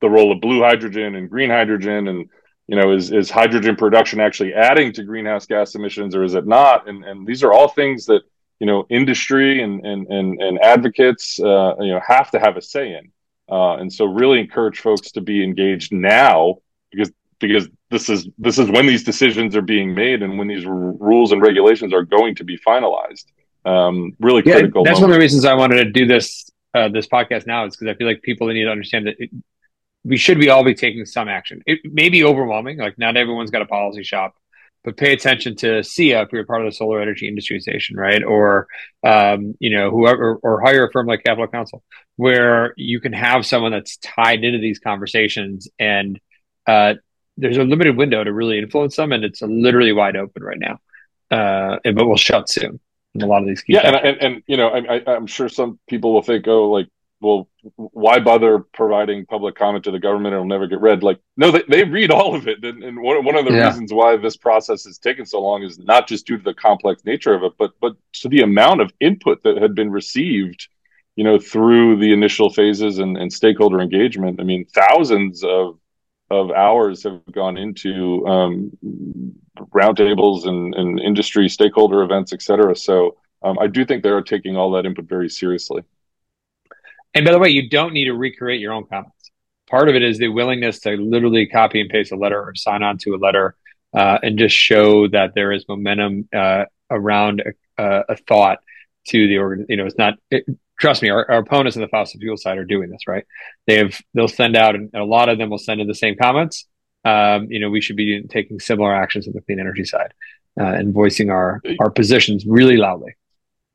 the 0.00 0.10
role 0.10 0.32
of 0.32 0.40
blue 0.40 0.60
hydrogen 0.60 1.14
and 1.14 1.28
green 1.28 1.50
hydrogen 1.50 2.08
and 2.08 2.28
you 2.66 2.76
know 2.76 2.92
is 2.92 3.12
is 3.12 3.30
hydrogen 3.30 3.76
production 3.76 4.20
actually 4.20 4.54
adding 4.54 4.92
to 4.92 5.02
greenhouse 5.02 5.46
gas 5.46 5.74
emissions 5.74 6.14
or 6.14 6.24
is 6.24 6.34
it 6.34 6.46
not 6.46 6.88
and 6.88 7.04
and 7.04 7.26
these 7.26 7.42
are 7.42 7.52
all 7.52 7.68
things 7.68 8.06
that 8.06 8.22
you 8.60 8.66
know 8.66 8.86
industry 8.90 9.62
and 9.62 9.84
and 9.84 10.06
and, 10.08 10.40
and 10.40 10.60
advocates 10.60 11.40
uh, 11.40 11.74
you 11.80 11.92
know 11.92 12.00
have 12.06 12.30
to 12.30 12.38
have 12.38 12.56
a 12.56 12.62
say 12.62 12.94
in. 12.94 13.10
Uh, 13.50 13.78
and 13.78 13.92
so 13.92 14.04
really 14.04 14.38
encourage 14.38 14.78
folks 14.78 15.10
to 15.10 15.20
be 15.20 15.42
engaged 15.42 15.92
now 15.92 16.58
because 16.92 17.10
because 17.40 17.68
this 17.90 18.08
is 18.08 18.28
this 18.38 18.58
is 18.58 18.70
when 18.70 18.86
these 18.86 19.02
decisions 19.02 19.56
are 19.56 19.62
being 19.62 19.92
made 19.92 20.22
and 20.22 20.38
when 20.38 20.46
these 20.46 20.64
r- 20.64 20.72
rules 20.72 21.32
and 21.32 21.42
regulations 21.42 21.92
are 21.92 22.04
going 22.04 22.36
to 22.36 22.44
be 22.44 22.56
finalized. 22.58 23.24
Um, 23.64 24.16
really 24.20 24.42
yeah, 24.46 24.52
critical. 24.54 24.84
that's 24.84 25.00
moment. 25.00 25.02
one 25.02 25.10
of 25.10 25.14
the 25.16 25.20
reasons 25.20 25.44
i 25.44 25.52
wanted 25.52 25.84
to 25.84 25.90
do 25.90 26.06
this 26.06 26.48
uh, 26.72 26.88
this 26.88 27.06
podcast 27.06 27.46
now 27.46 27.66
is 27.66 27.76
because 27.76 27.92
i 27.92 27.94
feel 27.98 28.06
like 28.06 28.22
people 28.22 28.46
need 28.46 28.64
to 28.64 28.70
understand 28.70 29.06
that 29.06 29.16
it, 29.18 29.30
we 30.04 30.16
should 30.16 30.38
be 30.38 30.48
all 30.48 30.64
be 30.64 30.74
taking 30.74 31.04
some 31.04 31.28
action. 31.28 31.62
It 31.66 31.80
may 31.84 32.08
be 32.08 32.24
overwhelming 32.24 32.78
like 32.78 32.98
not 32.98 33.16
everyone's 33.16 33.50
got 33.50 33.62
a 33.62 33.66
policy 33.66 34.02
shop 34.02 34.34
but 34.84 34.96
pay 34.96 35.12
attention 35.12 35.56
to 35.56 35.82
SEIA 35.82 36.24
if 36.24 36.32
you're 36.32 36.44
part 36.44 36.62
of 36.62 36.70
the 36.70 36.76
Solar 36.76 37.00
Energy 37.00 37.28
Industry 37.28 37.56
Association, 37.58 37.96
right? 37.96 38.22
Or 38.22 38.66
um, 39.04 39.54
you 39.60 39.76
know, 39.76 39.90
whoever, 39.90 40.36
or 40.36 40.60
hire 40.60 40.86
a 40.86 40.92
firm 40.92 41.06
like 41.06 41.22
Capitol 41.24 41.48
Counsel, 41.48 41.82
where 42.16 42.72
you 42.76 43.00
can 43.00 43.12
have 43.12 43.46
someone 43.46 43.72
that's 43.72 43.98
tied 43.98 44.44
into 44.44 44.58
these 44.58 44.78
conversations, 44.78 45.68
and 45.78 46.18
uh, 46.66 46.94
there's 47.36 47.58
a 47.58 47.64
limited 47.64 47.96
window 47.96 48.22
to 48.24 48.32
really 48.32 48.58
influence 48.58 48.96
them, 48.96 49.12
and 49.12 49.24
it's 49.24 49.42
literally 49.42 49.92
wide 49.92 50.16
open 50.16 50.42
right 50.42 50.58
now. 50.58 50.78
Uh, 51.30 51.78
but 51.84 52.06
we'll 52.06 52.16
shut 52.16 52.48
soon. 52.48 52.80
In 53.14 53.22
a 53.22 53.26
lot 53.26 53.42
of 53.42 53.48
these, 53.48 53.64
yeah, 53.66 53.80
and, 53.80 53.96
and, 53.96 54.18
and 54.22 54.42
you 54.46 54.56
know, 54.56 54.68
I, 54.68 55.02
I'm 55.04 55.26
sure 55.26 55.48
some 55.48 55.80
people 55.88 56.14
will 56.14 56.22
think, 56.22 56.46
oh, 56.46 56.70
like 56.70 56.86
well, 57.20 57.48
why 57.76 58.18
bother 58.18 58.60
providing 58.60 59.26
public 59.26 59.54
comment 59.54 59.84
to 59.84 59.90
the 59.90 59.98
government? 59.98 60.32
It'll 60.32 60.46
never 60.46 60.66
get 60.66 60.80
read. 60.80 61.02
Like, 61.02 61.20
no, 61.36 61.50
they, 61.50 61.62
they 61.68 61.84
read 61.84 62.10
all 62.10 62.34
of 62.34 62.48
it. 62.48 62.64
And, 62.64 62.82
and 62.82 63.02
one, 63.02 63.24
one 63.24 63.36
of 63.36 63.44
the 63.44 63.52
yeah. 63.52 63.66
reasons 63.66 63.92
why 63.92 64.16
this 64.16 64.38
process 64.38 64.84
has 64.84 64.98
taken 64.98 65.26
so 65.26 65.40
long 65.40 65.62
is 65.62 65.78
not 65.78 66.08
just 66.08 66.26
due 66.26 66.38
to 66.38 66.42
the 66.42 66.54
complex 66.54 67.04
nature 67.04 67.34
of 67.34 67.42
it, 67.42 67.52
but, 67.58 67.72
but 67.80 67.96
to 68.14 68.28
the 68.28 68.40
amount 68.40 68.80
of 68.80 68.90
input 69.00 69.42
that 69.42 69.60
had 69.60 69.74
been 69.74 69.90
received, 69.90 70.68
you 71.16 71.24
know, 71.24 71.38
through 71.38 71.98
the 71.98 72.12
initial 72.12 72.48
phases 72.48 72.98
and, 72.98 73.18
and 73.18 73.30
stakeholder 73.30 73.80
engagement. 73.80 74.40
I 74.40 74.44
mean, 74.44 74.64
thousands 74.74 75.44
of, 75.44 75.78
of 76.30 76.50
hours 76.52 77.02
have 77.02 77.20
gone 77.32 77.58
into 77.58 78.26
um, 78.26 78.72
roundtables 79.58 80.46
and, 80.46 80.74
and 80.74 80.98
industry 81.00 81.48
stakeholder 81.50 82.02
events, 82.02 82.32
et 82.32 82.40
cetera. 82.40 82.74
So 82.74 83.18
um, 83.42 83.58
I 83.58 83.66
do 83.66 83.84
think 83.84 84.02
they 84.02 84.08
are 84.08 84.22
taking 84.22 84.56
all 84.56 84.70
that 84.70 84.86
input 84.86 85.06
very 85.06 85.28
seriously. 85.28 85.82
And 87.14 87.24
by 87.24 87.32
the 87.32 87.38
way, 87.38 87.50
you 87.50 87.68
don't 87.68 87.92
need 87.92 88.04
to 88.04 88.14
recreate 88.14 88.60
your 88.60 88.72
own 88.72 88.86
comments. 88.86 89.30
Part 89.68 89.88
of 89.88 89.94
it 89.94 90.02
is 90.02 90.18
the 90.18 90.28
willingness 90.28 90.80
to 90.80 90.90
literally 90.96 91.46
copy 91.46 91.80
and 91.80 91.90
paste 91.90 92.12
a 92.12 92.16
letter 92.16 92.40
or 92.40 92.54
sign 92.54 92.82
on 92.82 92.98
to 92.98 93.14
a 93.14 93.18
letter 93.18 93.56
uh, 93.94 94.18
and 94.22 94.38
just 94.38 94.54
show 94.54 95.08
that 95.08 95.34
there 95.34 95.52
is 95.52 95.64
momentum 95.68 96.28
uh, 96.34 96.64
around 96.90 97.42
a, 97.78 98.04
a, 98.08 98.16
thought 98.16 98.58
to 99.08 99.26
the 99.26 99.38
organ. 99.38 99.66
You 99.68 99.76
know, 99.76 99.86
it's 99.86 99.98
not. 99.98 100.14
It, 100.30 100.44
trust 100.78 101.02
me, 101.02 101.10
our, 101.10 101.28
our, 101.30 101.38
opponents 101.38 101.76
on 101.76 101.82
the 101.82 101.88
fossil 101.88 102.20
fuel 102.20 102.36
side 102.36 102.58
are 102.58 102.64
doing 102.64 102.90
this 102.90 103.06
right. 103.06 103.24
They 103.66 103.78
have 103.78 104.00
they'll 104.14 104.28
send 104.28 104.56
out, 104.56 104.74
and 104.74 104.94
a 104.94 105.04
lot 105.04 105.28
of 105.28 105.38
them 105.38 105.50
will 105.50 105.58
send 105.58 105.80
in 105.80 105.88
the 105.88 105.94
same 105.94 106.16
comments. 106.16 106.66
Um, 107.04 107.46
you 107.50 107.60
know, 107.60 107.70
we 107.70 107.80
should 107.80 107.96
be 107.96 108.22
taking 108.28 108.60
similar 108.60 108.94
actions 108.94 109.26
on 109.26 109.34
the 109.34 109.40
clean 109.40 109.58
energy 109.58 109.84
side 109.84 110.12
uh, 110.60 110.64
and 110.64 110.92
voicing 110.92 111.30
our 111.30 111.60
our 111.80 111.90
positions 111.90 112.44
really 112.46 112.76
loudly. 112.76 113.14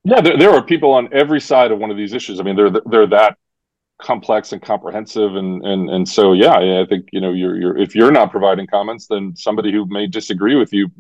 Yeah, 0.06 0.22
there, 0.22 0.38
there 0.38 0.52
are 0.52 0.64
people 0.64 0.92
on 0.92 1.10
every 1.12 1.42
side 1.42 1.72
of 1.72 1.80
one 1.80 1.90
of 1.90 1.98
these 1.98 2.14
issues. 2.14 2.40
I 2.40 2.44
mean, 2.44 2.56
they're 2.56 2.70
they're 2.70 3.08
that 3.08 3.38
complex 4.00 4.52
and 4.52 4.62
comprehensive, 4.62 5.36
and 5.36 5.66
and 5.66 5.90
and 5.90 6.08
so 6.08 6.34
yeah, 6.34 6.54
I 6.54 6.86
think 6.88 7.10
you 7.12 7.20
know 7.20 7.34
you're 7.34 7.58
you're 7.58 7.76
if 7.76 7.96
you're 7.96 8.12
not 8.12 8.30
providing 8.30 8.68
comments, 8.68 9.08
then 9.08 9.36
somebody 9.36 9.72
who 9.72 9.88
may 9.88 10.06
disagree 10.06 10.56
with 10.56 10.72
you 10.72 10.92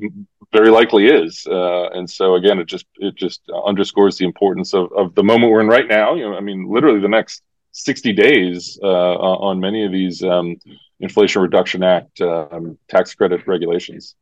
very 0.51 0.71
likely 0.71 1.05
is. 1.05 1.45
Uh, 1.45 1.89
and 1.89 2.09
so 2.09 2.33
again, 2.33 2.57
it 2.57 2.65
just 2.65 2.87
it 2.95 3.13
just 3.15 3.41
underscores 3.65 4.17
the 4.17 4.25
importance 4.25 4.73
of 4.73 4.91
of 4.91 5.13
the 5.13 5.23
moment 5.23 5.51
we're 5.51 5.61
in 5.61 5.67
right 5.67 5.87
now. 5.87 6.15
You 6.15 6.27
know, 6.27 6.35
I 6.35 6.41
mean, 6.41 6.67
literally 6.67 6.99
the 6.99 7.07
next 7.07 7.43
sixty 7.73 8.11
days 8.11 8.79
uh, 8.81 8.87
on 8.87 9.59
many 9.59 9.85
of 9.85 9.91
these 9.91 10.23
um, 10.23 10.55
Inflation 10.99 11.43
Reduction 11.43 11.83
Act 11.83 12.21
um, 12.21 12.75
tax 12.89 13.13
credit 13.13 13.45
regulations. 13.45 14.15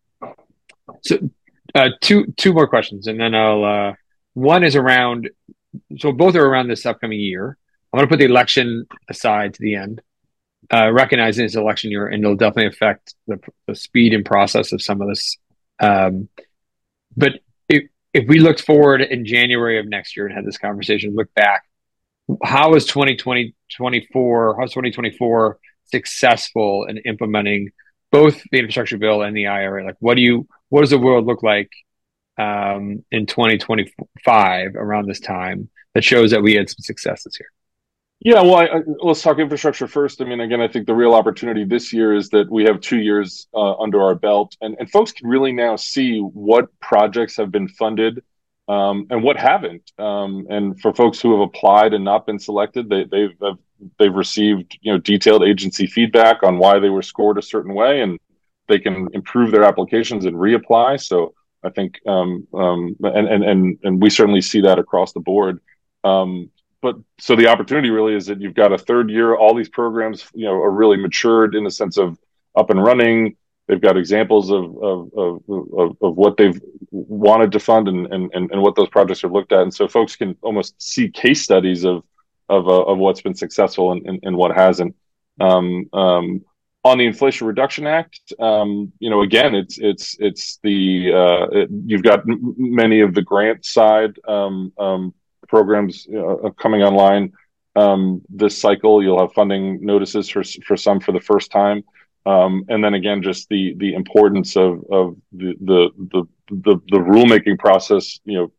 So, 1.03 1.19
uh, 1.73 1.89
two 2.01 2.33
two 2.35 2.51
more 2.51 2.67
questions, 2.67 3.07
and 3.07 3.17
then 3.17 3.33
I'll 3.33 3.63
uh, 3.63 3.93
one 4.33 4.63
is 4.63 4.75
around, 4.75 5.29
so 5.97 6.11
both 6.11 6.35
are 6.35 6.45
around 6.45 6.67
this 6.67 6.85
upcoming 6.85 7.19
year. 7.19 7.57
I'm 7.91 7.99
going 7.99 8.07
to 8.07 8.11
put 8.11 8.19
the 8.19 8.25
election 8.25 8.87
aside 9.09 9.53
to 9.53 9.61
the 9.61 9.75
end, 9.75 10.01
uh, 10.73 10.91
recognizing 10.91 11.45
it's 11.45 11.55
election 11.55 11.91
year, 11.91 12.07
and 12.07 12.23
it'll 12.23 12.35
definitely 12.35 12.67
affect 12.67 13.13
the, 13.27 13.39
the 13.67 13.75
speed 13.75 14.13
and 14.13 14.25
process 14.25 14.71
of 14.71 14.81
some 14.81 15.01
of 15.01 15.07
this. 15.07 15.37
Um, 15.79 16.29
but 17.15 17.33
if, 17.69 17.89
if 18.13 18.27
we 18.27 18.39
looked 18.39 18.61
forward 18.61 19.01
in 19.01 19.25
January 19.25 19.79
of 19.79 19.87
next 19.87 20.17
year 20.17 20.25
and 20.25 20.35
had 20.35 20.45
this 20.45 20.57
conversation, 20.57 21.13
look 21.15 21.31
back, 21.35 21.63
how 22.43 22.73
is 22.73 22.85
2020, 22.85 23.53
24, 23.75 24.57
how's 24.59 24.71
2024 24.71 25.59
successful 25.85 26.85
in 26.85 26.97
implementing 26.99 27.69
both 28.11 28.41
the 28.51 28.59
infrastructure 28.59 28.97
bill 28.97 29.21
and 29.21 29.35
the 29.35 29.47
IRA? 29.47 29.85
Like, 29.85 29.97
what 29.99 30.15
do 30.15 30.21
you, 30.21 30.47
what 30.69 30.81
does 30.81 30.89
the 30.89 30.97
world 30.97 31.27
look 31.27 31.43
like 31.43 31.69
um, 32.37 33.03
in 33.11 33.25
2025 33.25 34.75
around 34.75 35.07
this 35.07 35.19
time 35.19 35.69
that 35.93 36.03
shows 36.03 36.31
that 36.31 36.41
we 36.41 36.55
had 36.55 36.69
some 36.69 36.81
successes 36.81 37.35
here? 37.35 37.51
Yeah, 38.19 38.41
well, 38.41 38.55
I, 38.55 38.65
I, 38.65 38.79
let's 39.01 39.21
talk 39.21 39.37
infrastructure 39.37 39.85
first. 39.85 40.21
I 40.21 40.25
mean, 40.25 40.39
again, 40.39 40.61
I 40.61 40.69
think 40.69 40.87
the 40.87 40.95
real 40.95 41.13
opportunity 41.13 41.65
this 41.65 41.91
year 41.91 42.15
is 42.15 42.29
that 42.29 42.49
we 42.49 42.63
have 42.63 42.79
two 42.79 42.99
years 42.99 43.47
uh, 43.53 43.73
under 43.75 44.01
our 44.01 44.15
belt, 44.15 44.55
and, 44.61 44.77
and 44.79 44.89
folks 44.89 45.11
can 45.11 45.27
really 45.27 45.51
now 45.51 45.75
see 45.75 46.19
what 46.19 46.67
projects 46.79 47.35
have 47.35 47.51
been 47.51 47.67
funded 47.67 48.23
um, 48.69 49.07
and 49.09 49.23
what 49.23 49.35
haven't. 49.35 49.91
Um, 49.99 50.47
and 50.49 50.79
for 50.79 50.93
folks 50.93 51.19
who 51.19 51.31
have 51.31 51.41
applied 51.41 51.93
and 51.93 52.05
not 52.05 52.25
been 52.25 52.39
selected, 52.39 52.89
they, 52.89 53.03
they've 53.03 53.35
they've 53.99 54.15
received 54.15 54.77
you 54.81 54.93
know 54.93 54.99
detailed 54.99 55.43
agency 55.43 55.85
feedback 55.85 56.43
on 56.43 56.57
why 56.57 56.79
they 56.79 56.89
were 56.89 57.01
scored 57.01 57.37
a 57.37 57.41
certain 57.41 57.73
way, 57.73 58.01
and 58.01 58.19
they 58.69 58.79
can 58.79 59.09
improve 59.13 59.51
their 59.51 59.65
applications 59.65 60.23
and 60.23 60.37
reapply. 60.37 61.01
So 61.01 61.33
I 61.63 61.69
think, 61.69 61.99
um, 62.06 62.47
um, 62.54 62.95
and, 63.04 63.28
and, 63.28 63.43
and, 63.43 63.80
and 63.84 64.02
we 64.02 64.10
certainly 64.10 64.41
see 64.41 64.62
that 64.62 64.80
across 64.80 65.13
the 65.13 65.19
board. 65.19 65.60
Um, 66.04 66.49
but 66.82 66.97
so 67.19 67.36
the 67.36 67.47
opportunity 67.47 67.89
really 67.89 68.13
is 68.13 68.26
that 68.26 68.41
you've 68.41 68.54
got 68.54 68.73
a 68.73 68.78
third 68.78 69.10
year, 69.10 69.36
all 69.36 69.56
these 69.56 69.69
programs, 69.69 70.26
you 70.34 70.45
know, 70.45 70.54
are 70.54 70.71
really 70.71 70.97
matured 70.97 71.56
in 71.56 71.63
the 71.63 71.71
sense 71.71 71.97
of 71.97 72.17
up 72.56 72.69
and 72.69 72.84
running. 72.84 73.38
They've 73.67 73.80
got 73.80 73.95
examples 73.95 74.52
of, 74.52 74.78
of, 74.84 75.12
of, 75.15 75.43
of, 75.49 75.97
of 76.02 76.17
what 76.17 76.36
they've 76.36 76.60
wanted 76.91 77.54
to 77.54 77.60
fund 77.60 77.88
and, 77.88 78.08
and, 78.08 78.30
and 78.34 78.62
what 78.62 78.76
those 78.76 78.89
projects 78.89 79.23
are 79.23 79.30
looked 79.30 79.54
at. 79.54 79.62
And 79.62 79.73
so 79.73 79.88
folks 79.88 80.17
can 80.17 80.36
almost 80.41 80.82
see 80.82 81.08
case 81.10 81.41
studies 81.41 81.86
of, 81.86 82.04
of, 82.49 82.67
uh, 82.67 82.84
of 82.84 82.97
what's 82.97 83.21
been 83.21 83.36
successful 83.36 83.93
and, 83.93 84.06
and, 84.06 84.19
and 84.23 84.36
what 84.36 84.54
hasn't. 84.54 84.93
Um, 85.39 85.89
um, 85.93 86.43
on 86.85 86.97
the 86.97 87.05
Inflation 87.05 87.47
Reduction 87.47 87.87
Act, 87.87 88.33
um, 88.39 88.91
you 88.99 89.09
know, 89.09 89.21
again, 89.21 89.55
it's 89.55 89.77
it's 89.79 90.17
it's 90.19 90.59
the 90.63 91.11
uh, 91.13 91.47
it, 91.51 91.69
you've 91.85 92.03
got 92.03 92.19
m- 92.19 92.55
many 92.57 92.99
of 92.99 93.13
the 93.13 93.21
grant 93.21 93.65
side 93.65 94.19
um, 94.27 94.73
um, 94.77 95.13
programs 95.47 96.07
uh, 96.13 96.49
coming 96.59 96.83
online 96.83 97.31
um, 97.75 98.21
this 98.29 98.57
cycle. 98.59 99.01
You'll 99.01 99.19
have 99.19 99.33
funding 99.33 99.85
notices 99.85 100.27
for 100.27 100.43
for 100.65 100.75
some 100.75 100.99
for 100.99 101.13
the 101.13 101.21
first 101.21 101.51
time, 101.51 101.83
um, 102.25 102.65
and 102.67 102.83
then 102.83 102.95
again, 102.95 103.21
just 103.21 103.47
the 103.47 103.75
the 103.77 103.93
importance 103.93 104.57
of 104.57 104.83
of 104.91 105.15
the 105.31 105.55
the 105.61 105.89
the 106.11 106.23
the, 106.49 106.77
the 106.89 106.97
rulemaking 106.97 107.59
process. 107.59 108.19
You 108.25 108.39
know, 108.39 108.51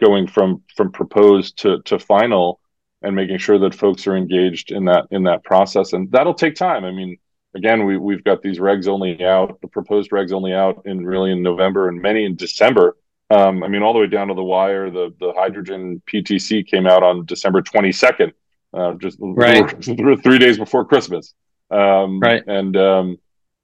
going 0.00 0.28
from 0.28 0.62
from 0.76 0.92
proposed 0.92 1.58
to 1.58 1.82
to 1.82 1.98
final, 1.98 2.60
and 3.02 3.16
making 3.16 3.38
sure 3.38 3.58
that 3.58 3.74
folks 3.74 4.06
are 4.06 4.16
engaged 4.16 4.70
in 4.70 4.84
that 4.84 5.06
in 5.10 5.24
that 5.24 5.42
process, 5.42 5.92
and 5.92 6.08
that'll 6.12 6.34
take 6.34 6.54
time. 6.54 6.84
I 6.84 6.92
mean 6.92 7.18
again, 7.54 7.84
we, 7.84 7.96
we've 7.96 8.24
got 8.24 8.42
these 8.42 8.58
regs 8.58 8.88
only 8.88 9.24
out, 9.24 9.60
the 9.60 9.68
proposed 9.68 10.10
regs 10.10 10.32
only 10.32 10.52
out 10.52 10.82
in 10.84 11.04
really 11.04 11.30
in 11.30 11.42
November 11.42 11.88
and 11.88 12.00
many 12.00 12.24
in 12.24 12.36
December. 12.36 12.96
Um, 13.30 13.62
I 13.62 13.68
mean, 13.68 13.82
all 13.82 13.92
the 13.92 14.00
way 14.00 14.06
down 14.06 14.28
to 14.28 14.34
the 14.34 14.42
wire, 14.42 14.90
the, 14.90 15.14
the 15.18 15.32
hydrogen 15.34 16.02
PTC 16.06 16.66
came 16.66 16.86
out 16.86 17.02
on 17.02 17.24
December 17.24 17.62
22nd, 17.62 18.32
uh, 18.74 18.94
just 18.94 19.18
right. 19.20 19.70
three 20.22 20.38
days 20.38 20.58
before 20.58 20.84
Christmas. 20.84 21.34
Um, 21.70 22.20
right. 22.20 22.42
And, 22.46 22.76
um, 22.76 23.18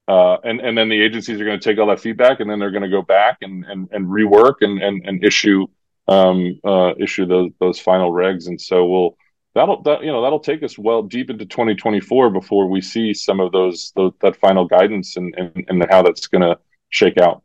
uh, 0.08 0.38
and, 0.42 0.60
and 0.60 0.76
then 0.76 0.88
the 0.88 1.00
agencies 1.00 1.40
are 1.40 1.44
going 1.44 1.60
to 1.60 1.64
take 1.64 1.78
all 1.78 1.86
that 1.88 2.00
feedback 2.00 2.40
and 2.40 2.50
then 2.50 2.58
they're 2.58 2.70
going 2.70 2.82
to 2.82 2.88
go 2.88 3.02
back 3.02 3.38
and, 3.42 3.64
and, 3.64 3.88
and 3.92 4.06
rework 4.06 4.54
and, 4.62 4.82
and, 4.82 5.06
and 5.06 5.24
issue, 5.24 5.66
um, 6.08 6.58
uh, 6.64 6.94
issue 6.98 7.26
those, 7.26 7.50
those 7.60 7.78
final 7.78 8.10
regs. 8.10 8.48
And 8.48 8.60
so 8.60 8.86
we'll, 8.86 9.16
that'll 9.54 9.82
that 9.82 10.02
you 10.02 10.12
know 10.12 10.22
that'll 10.22 10.40
take 10.40 10.62
us 10.62 10.78
well 10.78 11.02
deep 11.02 11.30
into 11.30 11.46
2024 11.46 12.30
before 12.30 12.68
we 12.68 12.80
see 12.80 13.12
some 13.14 13.40
of 13.40 13.52
those, 13.52 13.92
those 13.96 14.12
that 14.20 14.36
final 14.36 14.66
guidance 14.66 15.16
and, 15.16 15.34
and 15.36 15.64
and 15.68 15.86
how 15.90 16.02
that's 16.02 16.26
going 16.26 16.42
to 16.42 16.58
shake 16.88 17.18
out. 17.18 17.42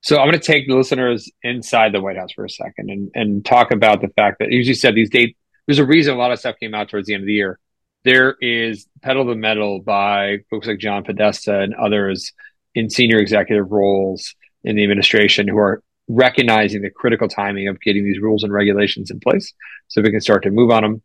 So 0.00 0.16
i'm 0.18 0.28
going 0.28 0.40
to 0.40 0.46
take 0.46 0.68
the 0.68 0.76
listeners 0.76 1.30
inside 1.42 1.92
the 1.92 2.00
white 2.00 2.16
house 2.16 2.32
for 2.32 2.44
a 2.44 2.50
second 2.50 2.90
and 2.90 3.10
and 3.14 3.44
talk 3.44 3.72
about 3.72 4.00
the 4.00 4.08
fact 4.08 4.38
that 4.38 4.46
as 4.46 4.68
you 4.68 4.74
said 4.74 4.94
these 4.94 5.10
dates 5.10 5.36
there's 5.66 5.78
a 5.78 5.86
reason 5.86 6.14
a 6.14 6.18
lot 6.18 6.32
of 6.32 6.38
stuff 6.38 6.56
came 6.60 6.74
out 6.74 6.88
towards 6.88 7.08
the 7.08 7.14
end 7.14 7.24
of 7.24 7.26
the 7.26 7.34
year. 7.34 7.58
There 8.04 8.36
is 8.40 8.86
pedal 9.02 9.24
to 9.24 9.30
the 9.30 9.36
metal 9.36 9.80
by 9.80 10.38
folks 10.50 10.66
like 10.66 10.78
john 10.78 11.04
podesta 11.04 11.60
and 11.60 11.74
others 11.74 12.32
in 12.74 12.88
senior 12.88 13.18
executive 13.18 13.70
roles 13.70 14.34
in 14.64 14.76
the 14.76 14.82
administration 14.82 15.48
who 15.48 15.58
are 15.58 15.82
recognizing 16.08 16.82
the 16.82 16.90
critical 16.90 17.28
timing 17.28 17.68
of 17.68 17.80
getting 17.80 18.04
these 18.04 18.18
rules 18.18 18.42
and 18.42 18.52
regulations 18.52 19.10
in 19.10 19.20
place 19.20 19.52
so 19.88 20.00
we 20.00 20.10
can 20.10 20.20
start 20.20 20.42
to 20.42 20.50
move 20.50 20.70
on 20.70 20.82
them. 20.82 21.02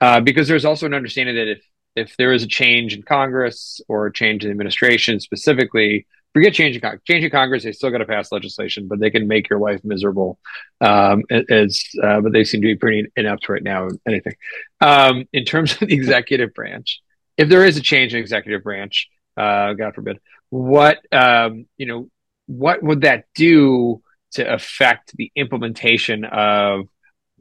Uh, 0.00 0.20
because 0.20 0.48
there's 0.48 0.64
also 0.64 0.86
an 0.86 0.94
understanding 0.94 1.34
that 1.34 1.50
if 1.50 1.62
if 1.96 2.16
there 2.16 2.32
is 2.32 2.44
a 2.44 2.46
change 2.46 2.94
in 2.94 3.02
Congress 3.02 3.80
or 3.88 4.06
a 4.06 4.12
change 4.12 4.44
in 4.44 4.50
administration 4.50 5.18
specifically, 5.18 6.06
forget 6.32 6.54
change 6.54 6.76
in. 6.76 7.00
Change 7.04 7.24
in 7.24 7.30
Congress, 7.30 7.64
they 7.64 7.72
still 7.72 7.90
got 7.90 7.98
to 7.98 8.06
pass 8.06 8.30
legislation, 8.32 8.86
but 8.86 9.00
they 9.00 9.10
can 9.10 9.26
make 9.26 9.50
your 9.50 9.58
life 9.58 9.80
miserable. 9.82 10.38
Um, 10.80 11.24
as 11.50 11.84
uh, 12.02 12.20
but 12.20 12.32
they 12.32 12.44
seem 12.44 12.60
to 12.60 12.66
be 12.66 12.76
pretty 12.76 13.10
inept 13.16 13.48
right 13.48 13.62
now. 13.62 13.88
Anything 14.06 14.34
um, 14.80 15.24
in 15.32 15.44
terms 15.44 15.72
of 15.72 15.88
the 15.88 15.94
executive 15.94 16.54
branch, 16.54 17.00
if 17.36 17.48
there 17.48 17.64
is 17.64 17.76
a 17.76 17.82
change 17.82 18.14
in 18.14 18.20
executive 18.20 18.62
branch, 18.62 19.08
uh, 19.36 19.72
God 19.74 19.94
forbid, 19.94 20.20
what 20.50 21.00
um, 21.12 21.66
you 21.76 21.86
know 21.86 22.08
what 22.46 22.82
would 22.82 23.02
that 23.02 23.24
do 23.34 24.02
to 24.32 24.52
affect 24.52 25.16
the 25.16 25.30
implementation 25.36 26.24
of 26.24 26.86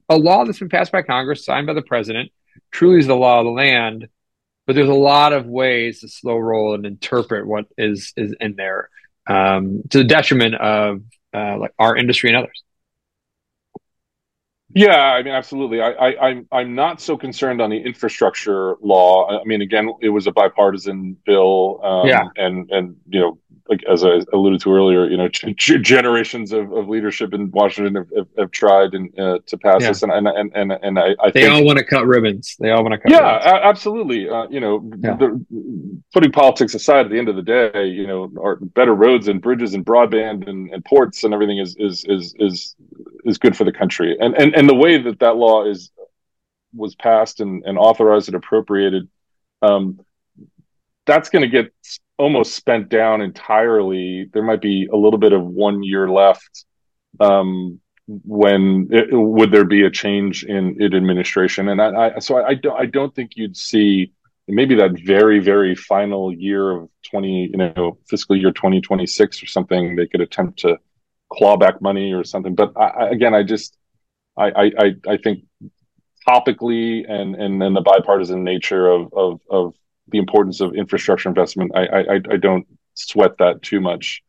a 0.10 0.18
law 0.18 0.44
that's 0.44 0.60
been 0.60 0.70
passed 0.70 0.92
by 0.92 1.02
Congress, 1.02 1.46
signed 1.46 1.68
by 1.68 1.74
the 1.74 1.82
president, 1.82 2.32
truly 2.72 3.00
is 3.00 3.08
the 3.08 3.16
law 3.16 3.40
of 3.40 3.46
the 3.46 3.52
land, 3.52 4.08
but 4.66 4.76
there's 4.76 4.90
a 4.90 4.94
lot 4.94 5.34
of 5.34 5.46
ways 5.46 6.02
to 6.02 6.08
slow 6.08 6.38
roll 6.38 6.74
and 6.76 6.86
interpret 6.86 7.48
what 7.48 7.66
is 7.78 8.14
is 8.18 8.36
in 8.40 8.56
there 8.56 8.90
um, 9.28 9.84
to 9.90 10.00
the 10.00 10.04
detriment 10.04 10.56
of 10.56 11.02
uh, 11.34 11.58
like 11.58 11.74
our 11.80 11.96
industry 11.96 12.30
and 12.30 12.38
others. 12.38 12.64
Yeah, 14.72 14.96
I 14.96 15.24
mean, 15.24 15.34
absolutely. 15.34 15.82
I, 15.82 15.90
I, 15.90 16.28
I'm 16.30 16.48
I'm 16.52 16.76
not 16.76 17.02
so 17.02 17.18
concerned 17.18 17.60
on 17.60 17.72
the 17.72 17.78
infrastructure 17.78 18.76
law. 18.82 19.40
I 19.40 19.44
mean, 19.44 19.62
again, 19.62 19.92
it 20.02 20.10
was 20.10 20.28
a 20.28 20.32
bipartisan 20.32 21.18
bill. 21.26 21.80
Um, 21.84 22.08
yeah. 22.08 22.26
And 22.36 22.70
and 22.70 22.96
you 23.08 23.20
know, 23.20 23.40
like 23.70 23.84
as 23.88 24.04
I 24.04 24.22
alluded 24.34 24.60
to 24.62 24.74
earlier, 24.74 25.06
you 25.06 25.16
know, 25.16 25.30
generations 25.30 26.52
of, 26.52 26.72
of 26.74 26.90
leadership 26.90 27.34
in 27.34 27.52
Washington 27.52 27.96
have, 27.96 28.08
have, 28.18 28.28
have 28.38 28.52
tried 28.52 28.96
and 28.96 29.18
uh, 29.18 29.40
to 29.46 29.58
pass 29.58 29.82
yeah. 29.82 29.90
this, 29.90 30.02
and 30.02 30.12
and 30.12 30.28
and 30.28 30.52
and, 30.56 30.72
and 30.72 31.00
I, 31.00 31.16
I 31.20 31.30
they 31.30 31.42
think, 31.42 31.54
all 31.54 31.64
want 31.64 31.78
to 31.78 31.86
cut 31.86 32.08
ribbons. 32.08 32.58
They 32.60 32.72
all 32.72 32.84
want 32.84 32.94
to 32.94 32.98
cut. 32.98 33.12
Yeah, 33.12 33.38
a- 33.38 33.68
absolutely. 33.68 34.28
Uh, 34.28 34.48
you 34.50 34.60
know, 34.60 34.90
yeah. 35.04 35.16
the, 35.16 35.46
putting 36.12 36.32
politics 36.32 36.74
aside, 36.74 37.06
at 37.06 37.12
the 37.12 37.20
end 37.20 37.30
of 37.30 37.36
the 37.36 37.44
day, 37.44 37.86
you 37.86 38.08
know, 38.08 38.32
our 38.42 38.56
better 38.56 38.96
roads 38.96 39.28
and 39.28 39.40
bridges 39.42 39.76
and 39.76 39.86
broadband 39.86 40.50
and, 40.50 40.72
and 40.72 40.84
ports 40.84 41.24
and 41.24 41.34
everything 41.34 41.60
is 41.60 41.76
is 41.78 42.04
is 42.06 42.34
is 42.40 42.76
is 43.26 43.38
good 43.38 43.56
for 43.56 43.66
the 43.66 43.72
country. 43.72 44.18
And 44.20 44.36
and 44.36 44.56
and 44.56 44.68
the 44.68 44.76
way 44.76 44.98
that 44.98 45.20
that 45.20 45.36
law 45.36 45.66
is 45.66 45.92
was 46.74 46.96
passed 46.96 47.40
and, 47.40 47.64
and 47.66 47.78
authorized 47.78 48.30
and 48.30 48.36
appropriated. 48.36 49.08
Um, 49.62 50.00
that's 51.06 51.30
going 51.30 51.42
to 51.42 51.50
get 51.50 51.74
almost 52.20 52.54
spent 52.54 52.90
down 52.90 53.22
entirely. 53.22 54.30
There 54.34 54.44
might 54.44 54.62
be 54.62 54.88
a 54.92 54.96
little 54.96 55.18
bit 55.18 55.34
of 55.34 55.44
one 55.44 55.82
year 55.82 56.08
left. 56.10 56.66
Um, 57.20 57.80
when 58.08 58.88
it, 58.92 59.08
would 59.12 59.52
there 59.52 59.66
be 59.66 59.86
a 59.86 59.90
change 59.90 60.44
in, 60.44 60.82
in 60.82 60.96
administration? 60.96 61.70
And 61.70 61.82
I, 61.82 62.16
I 62.16 62.20
so 62.20 62.38
I, 62.38 62.50
I, 62.50 62.54
don't 62.56 62.80
I 62.82 62.86
don't 62.86 63.16
think 63.16 63.32
you'd 63.36 63.56
see 63.56 64.12
maybe 64.48 64.76
that 64.76 65.00
very 65.00 65.40
very 65.40 65.76
final 65.76 66.34
year 66.34 66.72
of 66.72 66.90
twenty 67.10 67.50
you 67.52 67.58
know 67.58 67.98
fiscal 68.10 68.36
year 68.36 68.52
twenty 68.52 68.82
twenty 68.82 69.06
six 69.06 69.42
or 69.42 69.46
something. 69.46 69.96
They 69.96 70.08
could 70.08 70.22
attempt 70.22 70.60
to 70.60 70.80
claw 71.32 71.56
back 71.56 71.82
money 71.82 72.14
or 72.14 72.24
something. 72.24 72.56
But 72.56 72.74
I, 72.76 73.10
again, 73.10 73.34
I 73.34 73.44
just 73.44 73.78
I 74.36 74.72
I 74.78 74.96
I 75.08 75.18
think 75.18 75.44
topically 76.28 77.10
and 77.10 77.36
and 77.36 77.62
and 77.62 77.76
the 77.76 77.82
bipartisan 77.82 78.44
nature 78.44 78.88
of 78.88 79.14
of 79.14 79.42
of 79.50 79.76
the 80.12 80.18
importance 80.18 80.62
of 80.62 80.76
infrastructure 80.76 81.30
investment, 81.30 81.72
I, 81.76 81.86
I, 81.86 82.14
I 82.32 82.38
don't 82.38 82.66
sweat 82.94 83.38
that 83.40 83.62
too 83.62 83.80
much. 83.80 84.24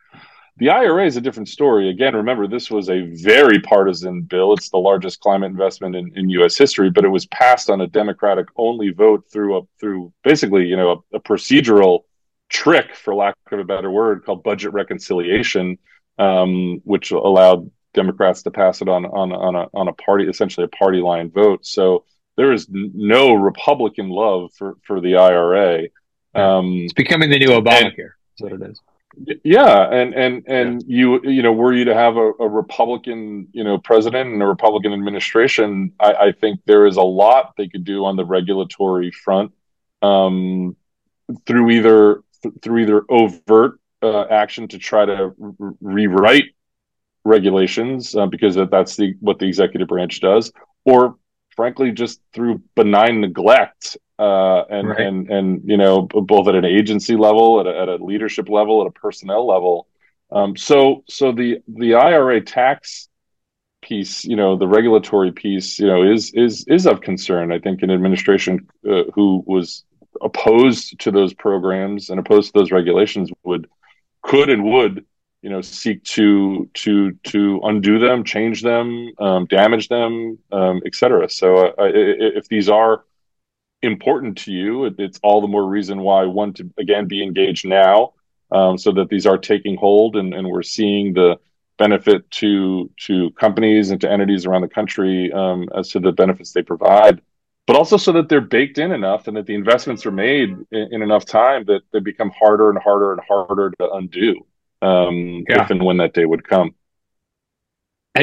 The 0.57 0.69
IRA 0.69 1.07
is 1.07 1.17
a 1.17 1.23
different 1.23 1.49
story. 1.49 1.89
Again, 1.89 2.15
remember 2.15 2.47
this 2.47 2.71
was 2.71 2.91
a 2.91 3.07
very 3.15 3.61
partisan 3.61 4.23
bill. 4.23 4.53
It's 4.53 4.69
the 4.69 4.77
largest 4.77 5.21
climate 5.21 5.51
investment 5.51 5.97
in, 5.97 6.13
in 6.17 6.29
U.S. 6.31 6.59
history, 6.59 6.91
but 6.91 7.05
it 7.05 7.09
was 7.09 7.25
passed 7.27 7.71
on 7.71 7.81
a 7.81 7.87
Democratic 7.87 8.47
only 8.57 8.91
vote 8.91 9.25
through 9.33 9.57
a 9.57 9.63
through 9.79 10.13
basically 10.23 10.67
you 10.67 10.77
know 10.77 11.03
a, 11.13 11.17
a 11.17 11.21
procedural 11.21 12.01
trick, 12.51 12.95
for 12.95 13.15
lack 13.15 13.37
of 13.51 13.59
a 13.59 13.65
better 13.65 13.91
word, 13.91 14.25
called 14.25 14.43
budget 14.43 14.75
reconciliation, 14.75 15.79
um, 16.19 16.83
which 16.85 17.11
allowed 17.11 17.71
Democrats 17.95 18.43
to 18.43 18.51
pass 18.51 18.83
it 18.83 18.89
on 18.89 19.07
on 19.07 19.33
on 19.33 19.57
a 19.57 19.67
on 19.73 19.89
a 19.89 19.95
party 19.95 20.29
essentially 20.29 20.65
a 20.65 20.77
party 20.77 21.01
line 21.01 21.31
vote. 21.31 21.65
So 21.65 22.05
there 22.37 22.53
is 22.53 22.67
no 22.71 23.35
Republican 23.35 24.09
love 24.09 24.53
for 24.55 24.77
for 24.85 25.01
the 25.01 25.17
IRA. 25.17 25.89
Um, 26.35 26.73
it's 26.85 26.93
becoming 26.93 27.31
the 27.31 27.39
new 27.39 27.49
Obamacare. 27.49 28.13
That's 28.39 28.41
what 28.41 28.53
it 28.53 28.63
is. 28.63 28.81
Yeah, 29.43 29.91
and 29.91 30.15
and 30.15 30.45
and 30.47 30.83
yeah. 30.87 30.97
you 30.99 31.21
you 31.25 31.43
know, 31.43 31.53
were 31.53 31.73
you 31.73 31.85
to 31.87 31.95
have 31.95 32.17
a, 32.17 32.33
a, 32.41 32.49
Republican 32.49 33.49
you 33.53 33.65
know 33.65 33.77
president 33.79 34.33
and 34.33 34.41
a 34.41 34.47
Republican 34.47 34.93
administration, 34.93 35.93
I, 35.99 36.13
I, 36.13 36.33
think 36.33 36.61
there 36.65 36.87
is 36.87 36.97
a 36.97 37.03
lot 37.03 37.55
they 37.57 37.67
could 37.69 37.85
do 37.85 38.05
on 38.05 38.17
the 38.17 38.25
regulatory 38.25 39.11
front 39.11 39.53
um, 40.01 40.77
through 41.45 41.71
either 41.71 42.23
th- 42.43 42.55
through 42.63 42.83
either 42.83 43.03
overt 43.09 43.81
uh, 44.01 44.23
action 44.31 44.69
to 44.69 44.79
try 44.79 45.05
to 45.05 45.35
re- 45.37 45.75
rewrite 45.81 46.55
regulations 47.25 48.15
uh, 48.15 48.27
because 48.27 48.55
that's 48.71 48.95
the 48.95 49.15
what 49.19 49.41
the 49.41 49.47
executive 49.47 49.89
branch 49.89 50.21
does, 50.21 50.53
or 50.85 51.17
frankly 51.61 51.91
just 51.91 52.23
through 52.33 52.63
benign 52.75 53.21
neglect 53.21 53.99
uh, 54.19 54.65
and 54.71 54.89
right. 54.89 55.01
and 55.01 55.31
and 55.31 55.61
you 55.67 55.77
know 55.77 56.01
both 56.03 56.49
at 56.49 56.55
an 56.55 56.65
agency 56.65 57.17
level, 57.17 57.61
at 57.61 57.67
a, 57.67 57.79
at 57.83 57.89
a 57.91 57.97
leadership 58.03 58.49
level, 58.49 58.81
at 58.81 58.87
a 58.87 58.91
personnel 58.91 59.47
level. 59.47 59.87
Um, 60.33 60.57
so 60.57 61.05
so 61.07 61.33
the 61.33 61.59
the 61.69 61.97
IRA 61.97 62.41
tax 62.41 63.11
piece, 63.83 64.25
you 64.25 64.37
know, 64.37 64.57
the 64.57 64.67
regulatory 64.67 65.33
piece, 65.33 65.79
you 65.79 65.87
know, 65.87 66.03
is 66.03 66.33
is 66.33 66.65
is 66.67 66.87
of 66.87 67.03
concern. 67.03 67.53
I 67.53 67.59
think 67.59 67.83
an 67.83 67.91
administration 67.91 68.67
uh, 68.91 69.05
who 69.15 69.45
was 69.47 69.85
opposed 70.23 70.99
to 71.01 71.11
those 71.11 71.35
programs 71.35 72.09
and 72.09 72.19
opposed 72.19 72.55
to 72.55 72.59
those 72.59 72.73
regulations 72.73 73.31
would 73.45 73.69
could 74.23 74.49
and 74.49 74.65
would 74.65 75.05
you 75.43 75.49
know 75.49 75.61
seek 75.61 76.03
to 76.05 76.69
to 76.75 77.13
to 77.25 77.61
undo 77.65 77.99
them 77.99 78.25
change 78.25 78.63
them 78.63 79.11
um, 79.19 79.47
damage 79.47 79.89
them 79.89 80.39
um, 80.53 80.81
etc 80.85 81.29
so 81.29 81.69
uh, 81.69 81.75
if 81.79 82.49
these 82.49 82.69
are 82.69 83.05
important 83.83 84.37
to 84.37 84.53
you 84.53 84.85
it, 84.85 84.95
it's 84.99 85.19
all 85.23 85.41
the 85.41 85.49
more 85.49 85.67
reason 85.67 86.01
why 86.01 86.25
one 86.25 86.53
to 86.53 86.71
again 86.79 87.07
be 87.07 87.23
engaged 87.23 87.67
now 87.67 88.13
um, 88.53 88.77
so 88.77 88.93
that 88.93 89.09
these 89.09 89.27
are 89.27 89.39
taking 89.39 89.77
hold 89.77 90.17
and, 90.17 90.35
and 90.35 90.47
we're 90.47 90.63
seeing 90.63 91.15
the 91.15 91.39
benefit 91.79 92.31
to 92.31 92.91
to 92.99 93.31
companies 93.31 93.91
and 93.91 94.01
to 94.01 94.11
entities 94.11 94.45
around 94.45 94.61
the 94.61 94.69
country 94.69 95.33
um, 95.33 95.69
as 95.75 95.89
to 95.89 96.01
the 96.01 96.13
benefits 96.13 96.53
they 96.53 96.63
provide 96.63 97.23
but 97.67 97.77
also 97.77 97.97
so 97.97 98.13
that 98.13 98.29
they're 98.29 98.41
baked 98.41 98.79
in 98.79 98.93
enough 98.93 99.29
and 99.29 99.37
that 99.37 99.47
the 99.47 99.55
investments 99.55 100.05
are 100.05 100.11
made 100.11 100.51
in, 100.73 100.89
in 100.93 101.03
enough 101.03 101.25
time 101.25 101.65
that 101.65 101.81
they 101.93 102.01
become 102.01 102.31
harder 102.39 102.69
and 102.69 102.79
harder 102.81 103.13
and 103.13 103.21
harder 103.27 103.71
to 103.79 103.91
undo 103.93 104.45
um, 104.83 105.45
yeah. 105.49 105.63
if 105.63 105.71
and 105.71 105.83
when 105.83 105.99
that 105.99 106.15
day 106.15 106.25
would 106.25 106.47
come. 106.47 106.75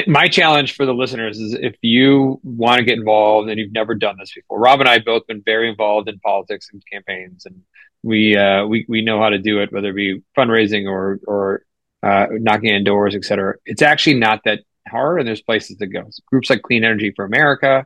My 0.06 0.28
challenge 0.28 0.76
for 0.76 0.86
the 0.86 0.94
listeners 0.94 1.40
is 1.40 1.54
if 1.54 1.76
you 1.82 2.42
want 2.44 2.80
to 2.80 2.84
get 2.84 2.98
involved 2.98 3.50
and 3.50 3.58
you've 3.58 3.72
never 3.72 3.96
done 3.96 4.18
this 4.20 4.34
before, 4.34 4.60
Rob 4.60 4.82
and 4.82 4.90
I 4.90 5.00
both 5.00 5.26
been 5.28 5.42
very 5.42 5.70
involved 5.70 6.10
in 6.10 6.20
politics 6.20 6.68
and 6.74 6.84
campaigns, 6.92 7.46
and 7.46 7.62
we 8.04 8.36
uh, 8.36 8.66
we 8.66 8.86
we 8.90 9.02
know 9.02 9.20
how 9.22 9.30
to 9.30 9.38
do 9.38 9.62
it, 9.62 9.72
whether 9.72 9.90
it 9.90 9.96
be 9.96 10.22
fundraising 10.38 10.90
or 10.90 11.20
or 11.26 11.64
uh, 12.04 12.28
knocking 12.32 12.76
on 12.76 12.84
doors, 12.84 13.16
et 13.16 13.24
cetera. 13.24 13.56
It's 13.66 13.82
actually 13.82 14.20
not 14.20 14.42
that 14.44 14.60
hard, 14.90 15.20
and 15.20 15.28
there's 15.28 15.42
places 15.42 15.78
to 15.78 15.88
go. 15.88 16.04
So 16.10 16.22
groups 16.28 16.50
like 16.50 16.64
Clean 16.64 16.84
Energy 16.84 17.14
for 17.16 17.24
America, 17.24 17.86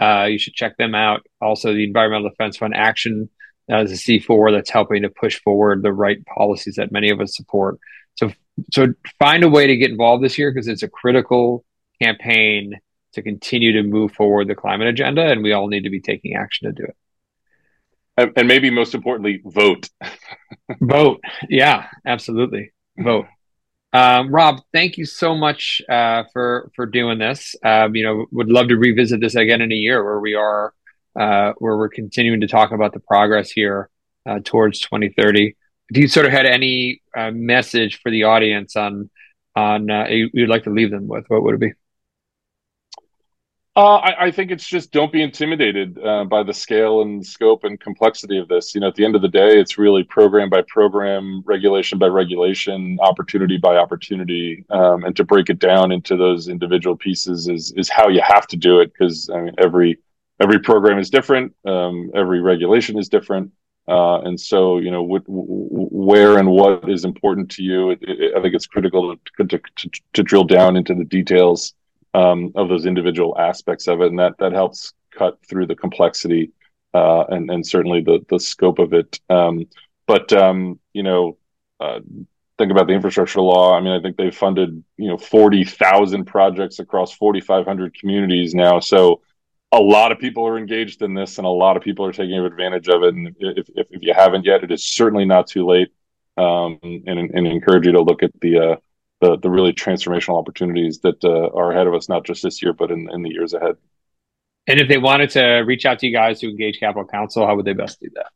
uh, 0.00 0.24
you 0.24 0.38
should 0.38 0.54
check 0.54 0.76
them 0.76 0.94
out. 0.94 1.26
Also, 1.40 1.72
the 1.72 1.84
Environmental 1.84 2.28
Defense 2.28 2.56
Fund 2.56 2.74
Action 2.76 3.30
as 3.68 3.90
a 3.90 3.94
C4 3.94 4.52
that's 4.52 4.70
helping 4.70 5.02
to 5.02 5.10
push 5.10 5.40
forward 5.40 5.82
the 5.82 5.92
right 5.92 6.24
policies 6.26 6.76
that 6.76 6.92
many 6.92 7.10
of 7.10 7.20
us 7.20 7.36
support. 7.36 7.78
So, 8.16 8.32
so 8.72 8.94
find 9.18 9.44
a 9.44 9.48
way 9.48 9.66
to 9.66 9.76
get 9.76 9.90
involved 9.90 10.24
this 10.24 10.38
year 10.38 10.52
because 10.52 10.68
it's 10.68 10.82
a 10.82 10.88
critical 10.88 11.64
campaign 12.02 12.74
to 13.12 13.22
continue 13.22 13.72
to 13.72 13.82
move 13.82 14.12
forward 14.12 14.48
the 14.48 14.54
climate 14.54 14.88
agenda, 14.88 15.22
and 15.22 15.42
we 15.42 15.52
all 15.52 15.68
need 15.68 15.84
to 15.84 15.90
be 15.90 16.00
taking 16.00 16.34
action 16.34 16.68
to 16.68 16.72
do 16.72 16.84
it. 16.84 16.96
And, 18.18 18.32
and 18.36 18.48
maybe 18.48 18.70
most 18.70 18.94
importantly, 18.94 19.42
vote. 19.44 19.88
vote. 20.80 21.20
Yeah, 21.48 21.86
absolutely. 22.06 22.72
Vote. 22.98 23.26
Um, 23.92 24.34
Rob, 24.34 24.60
thank 24.72 24.98
you 24.98 25.06
so 25.06 25.34
much 25.34 25.80
uh, 25.88 26.24
for 26.32 26.70
for 26.74 26.84
doing 26.86 27.18
this. 27.18 27.54
Um, 27.64 27.94
you 27.94 28.04
know, 28.04 28.26
would 28.32 28.50
love 28.50 28.68
to 28.68 28.76
revisit 28.76 29.20
this 29.20 29.34
again 29.34 29.62
in 29.62 29.72
a 29.72 29.76
year 29.76 30.04
where 30.04 30.20
we 30.20 30.34
are, 30.34 30.74
uh, 31.18 31.52
where 31.58 31.76
we're 31.76 31.88
continuing 31.88 32.40
to 32.40 32.48
talk 32.48 32.72
about 32.72 32.92
the 32.92 33.00
progress 33.00 33.50
here 33.50 33.88
uh, 34.26 34.40
towards 34.44 34.80
2030 34.80 35.56
do 35.92 36.00
you 36.00 36.08
sort 36.08 36.26
of 36.26 36.32
had 36.32 36.46
any 36.46 37.00
uh, 37.16 37.30
message 37.32 38.00
for 38.02 38.10
the 38.10 38.24
audience 38.24 38.76
on 38.76 39.10
on 39.54 39.90
uh, 39.90 40.06
you'd 40.08 40.50
like 40.50 40.64
to 40.64 40.70
leave 40.70 40.90
them 40.90 41.08
with? 41.08 41.24
What 41.28 41.42
would 41.42 41.54
it 41.54 41.60
be? 41.60 41.72
Uh, 43.76 43.96
I, 43.96 44.26
I, 44.26 44.30
think 44.30 44.50
it's 44.50 44.66
just 44.66 44.90
don't 44.90 45.12
be 45.12 45.20
intimidated 45.20 45.98
uh, 46.02 46.24
by 46.24 46.42
the 46.42 46.54
scale 46.54 47.02
and 47.02 47.24
scope 47.24 47.62
and 47.64 47.78
complexity 47.78 48.38
of 48.38 48.48
this. 48.48 48.74
You 48.74 48.80
know, 48.80 48.88
at 48.88 48.94
the 48.94 49.04
end 49.04 49.16
of 49.16 49.20
the 49.20 49.28
day, 49.28 49.60
it's 49.60 49.76
really 49.76 50.02
program 50.02 50.48
by 50.48 50.62
program, 50.66 51.42
regulation 51.44 51.98
by 51.98 52.06
regulation, 52.06 52.96
opportunity 53.02 53.58
by 53.58 53.76
opportunity, 53.76 54.64
um, 54.70 55.04
and 55.04 55.14
to 55.16 55.24
break 55.24 55.50
it 55.50 55.58
down 55.58 55.92
into 55.92 56.16
those 56.16 56.48
individual 56.48 56.96
pieces 56.96 57.48
is 57.48 57.70
is 57.72 57.90
how 57.90 58.08
you 58.08 58.22
have 58.22 58.46
to 58.46 58.56
do 58.56 58.80
it 58.80 58.94
because 58.94 59.28
I 59.28 59.42
mean 59.42 59.54
every 59.58 59.98
every 60.40 60.58
program 60.58 60.98
is 60.98 61.10
different, 61.10 61.54
um, 61.66 62.10
every 62.14 62.40
regulation 62.40 62.98
is 62.98 63.10
different. 63.10 63.52
Uh, 63.88 64.20
and 64.22 64.40
so, 64.40 64.78
you 64.78 64.90
know, 64.90 65.02
what, 65.02 65.22
where 65.26 66.38
and 66.38 66.50
what 66.50 66.88
is 66.90 67.04
important 67.04 67.50
to 67.52 67.62
you, 67.62 67.90
it, 67.90 67.98
it, 68.02 68.34
I 68.36 68.42
think 68.42 68.54
it's 68.54 68.66
critical 68.66 69.16
to, 69.38 69.44
to, 69.44 69.60
to, 69.76 69.90
to, 70.14 70.22
drill 70.24 70.42
down 70.42 70.76
into 70.76 70.92
the 70.92 71.04
details 71.04 71.72
um, 72.12 72.50
of 72.56 72.68
those 72.68 72.84
individual 72.84 73.38
aspects 73.38 73.86
of 73.86 74.00
it, 74.00 74.08
and 74.08 74.18
that 74.18 74.38
that 74.38 74.52
helps 74.52 74.92
cut 75.12 75.38
through 75.48 75.66
the 75.66 75.76
complexity 75.76 76.50
uh, 76.96 77.24
and 77.28 77.50
and 77.50 77.66
certainly 77.66 78.00
the 78.00 78.24
the 78.28 78.40
scope 78.40 78.78
of 78.78 78.92
it. 78.92 79.20
Um, 79.28 79.66
but 80.06 80.32
um, 80.32 80.80
you 80.92 81.02
know, 81.02 81.36
uh, 81.78 82.00
think 82.58 82.70
about 82.70 82.86
the 82.86 82.94
infrastructure 82.94 83.40
law. 83.40 83.76
I 83.76 83.80
mean, 83.80 83.92
I 83.92 84.00
think 84.00 84.16
they've 84.16 84.34
funded 84.34 84.82
you 84.96 85.08
know 85.08 85.18
forty 85.18 85.64
thousand 85.64 86.24
projects 86.24 86.78
across 86.78 87.12
forty 87.12 87.40
five 87.40 87.66
hundred 87.66 87.94
communities 87.94 88.54
now. 88.54 88.80
So 88.80 89.20
a 89.72 89.80
lot 89.80 90.12
of 90.12 90.18
people 90.18 90.46
are 90.46 90.58
engaged 90.58 91.02
in 91.02 91.14
this, 91.14 91.38
and 91.38 91.46
a 91.46 91.50
lot 91.50 91.76
of 91.76 91.82
people 91.82 92.04
are 92.06 92.12
taking 92.12 92.38
advantage 92.38 92.88
of 92.88 93.02
it. 93.02 93.14
And 93.14 93.34
if 93.38 93.68
if, 93.74 93.86
if 93.90 94.02
you 94.02 94.14
haven't 94.14 94.44
yet, 94.44 94.64
it 94.64 94.70
is 94.70 94.86
certainly 94.86 95.24
not 95.24 95.46
too 95.46 95.66
late. 95.66 95.92
Um, 96.38 96.78
and, 96.82 97.08
and 97.08 97.46
encourage 97.46 97.86
you 97.86 97.92
to 97.92 98.02
look 98.02 98.22
at 98.22 98.30
the 98.42 98.58
uh, 98.58 98.76
the, 99.20 99.38
the 99.38 99.50
really 99.50 99.72
transformational 99.72 100.38
opportunities 100.38 101.00
that 101.00 101.22
uh, 101.24 101.48
are 101.56 101.72
ahead 101.72 101.86
of 101.86 101.94
us, 101.94 102.08
not 102.08 102.24
just 102.24 102.42
this 102.42 102.62
year, 102.62 102.72
but 102.72 102.90
in, 102.90 103.08
in 103.10 103.22
the 103.22 103.30
years 103.30 103.54
ahead. 103.54 103.76
And 104.66 104.80
if 104.80 104.88
they 104.88 104.98
wanted 104.98 105.30
to 105.30 105.42
reach 105.60 105.86
out 105.86 106.00
to 106.00 106.06
you 106.06 106.12
guys 106.12 106.40
to 106.40 106.50
engage 106.50 106.80
Capitol 106.80 107.06
Counsel, 107.06 107.46
how 107.46 107.56
would 107.56 107.64
they 107.64 107.72
best 107.72 108.00
do 108.00 108.10
that? 108.14 108.26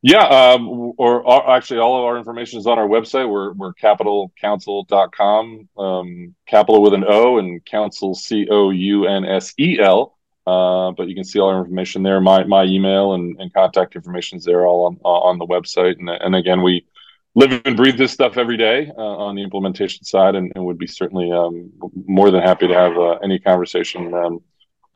Yeah, 0.00 0.22
um, 0.22 0.68
or, 0.68 1.22
or, 1.22 1.50
actually, 1.50 1.80
all 1.80 1.98
of 1.98 2.04
our 2.04 2.18
information 2.18 2.60
is 2.60 2.68
on 2.68 2.78
our 2.78 2.86
website. 2.86 3.28
We're, 3.28 3.52
we're 3.52 3.74
capitolcounsel.com, 3.74 5.68
um, 5.76 6.34
capitol 6.46 6.82
with 6.82 6.94
an 6.94 7.04
O 7.08 7.38
and 7.38 7.64
counsel, 7.64 8.14
C 8.14 8.46
O 8.48 8.70
U 8.70 9.06
N 9.06 9.24
S 9.24 9.54
E 9.58 9.80
L. 9.80 10.16
Uh, 10.48 10.92
but 10.92 11.08
you 11.08 11.14
can 11.14 11.24
see 11.24 11.38
all 11.38 11.50
our 11.50 11.58
information 11.58 12.02
there. 12.02 12.20
My 12.22 12.44
my 12.44 12.64
email 12.64 13.12
and, 13.12 13.36
and 13.38 13.52
contact 13.52 13.96
information 13.96 14.38
is 14.38 14.44
there 14.44 14.66
all 14.66 14.86
on 14.86 14.96
on 15.04 15.38
the 15.38 15.46
website. 15.46 15.98
And, 15.98 16.08
and 16.08 16.34
again, 16.34 16.62
we 16.62 16.86
live 17.34 17.60
and 17.66 17.76
breathe 17.76 17.98
this 17.98 18.12
stuff 18.12 18.38
every 18.38 18.56
day 18.56 18.90
uh, 18.96 19.16
on 19.26 19.34
the 19.34 19.42
implementation 19.42 20.04
side, 20.04 20.34
and, 20.36 20.50
and 20.54 20.64
would 20.64 20.78
be 20.78 20.86
certainly 20.86 21.30
um, 21.30 21.70
more 22.06 22.30
than 22.30 22.42
happy 22.42 22.66
to 22.66 22.72
have 22.72 22.96
uh, 22.96 23.18
any 23.22 23.38
conversation 23.38 24.14
um, 24.14 24.40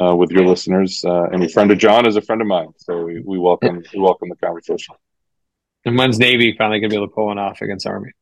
uh, 0.01 0.17
with 0.17 0.31
your 0.31 0.47
listeners. 0.47 1.05
Uh, 1.05 1.25
and 1.25 1.45
a 1.45 1.49
friend 1.51 1.71
of 1.71 1.77
Jon 1.77 2.07
is 2.07 2.17
a 2.17 2.23
friend 2.23 2.41
of 2.41 2.49
mine, 2.49 2.73
so 2.79 3.05
we, 3.05 3.21
we 3.21 3.39
welcome 3.39 3.83
we 3.93 4.01
welcome 4.01 4.31
the 4.31 4.37
conversation. 4.37 4.95
And 5.85 5.99
when's 5.99 6.19
Navy 6.19 6.55
finally 6.57 6.81
gonna 6.81 6.89
be 6.89 6.97
able 6.97 7.09
to 7.09 7.15
pull 7.15 7.27
one 7.27 7.39
off 7.39 7.61
against 7.61 7.87
Army? 7.87 8.13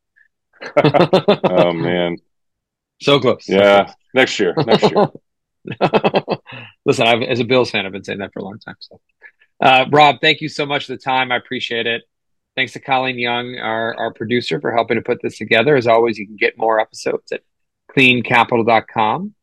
oh 0.85 1.73
man, 1.73 2.17
so 3.01 3.21
close. 3.21 3.49
Yeah, 3.49 3.61
so 3.61 3.85
close. 3.85 3.95
next 4.15 4.41
year. 4.41 4.55
Next 4.67 4.91
year. 4.91 5.07
Listen, 6.85 7.07
I've, 7.07 7.23
as 7.23 7.41
a 7.41 7.45
Bills 7.45 7.71
fan, 7.71 7.87
I've 7.87 7.93
been 7.93 8.05
saying 8.05 8.19
that 8.19 8.33
for 8.33 8.41
a 8.41 8.45
long 8.45 8.59
time. 8.59 8.77
So, 8.79 9.01
uh, 9.61 9.87
Rob, 9.91 10.21
thank 10.21 10.41
you 10.41 10.49
so 10.49 10.67
much 10.67 10.87
for 10.87 10.93
the 10.93 10.99
time. 10.99 11.33
I 11.33 11.37
appreciate 11.37 11.87
it. 11.87 12.03
Thanks 12.57 12.73
to 12.73 12.81
Colleen 12.81 13.19
Young, 13.19 13.59
our, 13.59 13.95
our 13.97 14.13
producer, 14.13 14.61
for 14.61 14.73
helping 14.73 14.97
to 14.97 15.03
put 15.03 15.23
this 15.23 15.39
together. 15.39 15.77
As 15.77 15.87
always, 15.87 16.19
you 16.19 16.27
can 16.27 16.37
get 16.37 16.59
more 16.59 16.81
episodes 16.81 17.31
at 17.33 17.43
cleancapital.com. 17.97 19.35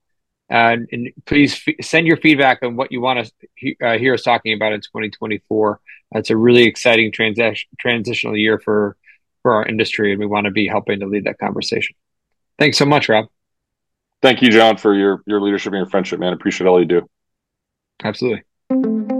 Uh, 0.49 0.77
and 0.91 1.09
please 1.25 1.61
f- 1.67 1.75
send 1.81 2.07
your 2.07 2.17
feedback 2.17 2.59
on 2.63 2.75
what 2.77 2.91
you 2.91 3.01
want 3.01 3.25
to 3.25 3.31
he- 3.55 3.77
uh, 3.83 3.97
hear 3.97 4.13
us 4.13 4.23
talking 4.23 4.53
about 4.53 4.71
in 4.71 4.79
2024. 4.79 5.79
It's 6.11 6.29
a 6.29 6.37
really 6.37 6.63
exciting 6.63 7.11
transition 7.11 7.67
transitional 7.79 8.37
year 8.37 8.57
for 8.57 8.95
for 9.41 9.53
our 9.53 9.65
industry, 9.65 10.11
and 10.11 10.19
we 10.19 10.25
want 10.25 10.45
to 10.45 10.51
be 10.51 10.67
helping 10.67 11.01
to 11.01 11.05
lead 11.05 11.25
that 11.25 11.37
conversation. 11.37 11.95
Thanks 12.57 12.77
so 12.77 12.85
much, 12.85 13.09
Rob. 13.09 13.27
Thank 14.21 14.41
you, 14.41 14.49
Jon, 14.49 14.77
for 14.77 14.93
your 14.93 15.21
your 15.25 15.41
leadership 15.41 15.73
and 15.73 15.79
your 15.79 15.89
friendship, 15.89 16.19
man. 16.19 16.33
Appreciate 16.33 16.67
all 16.67 16.79
you 16.79 16.85
do. 16.85 17.09
Absolutely. 18.03 19.16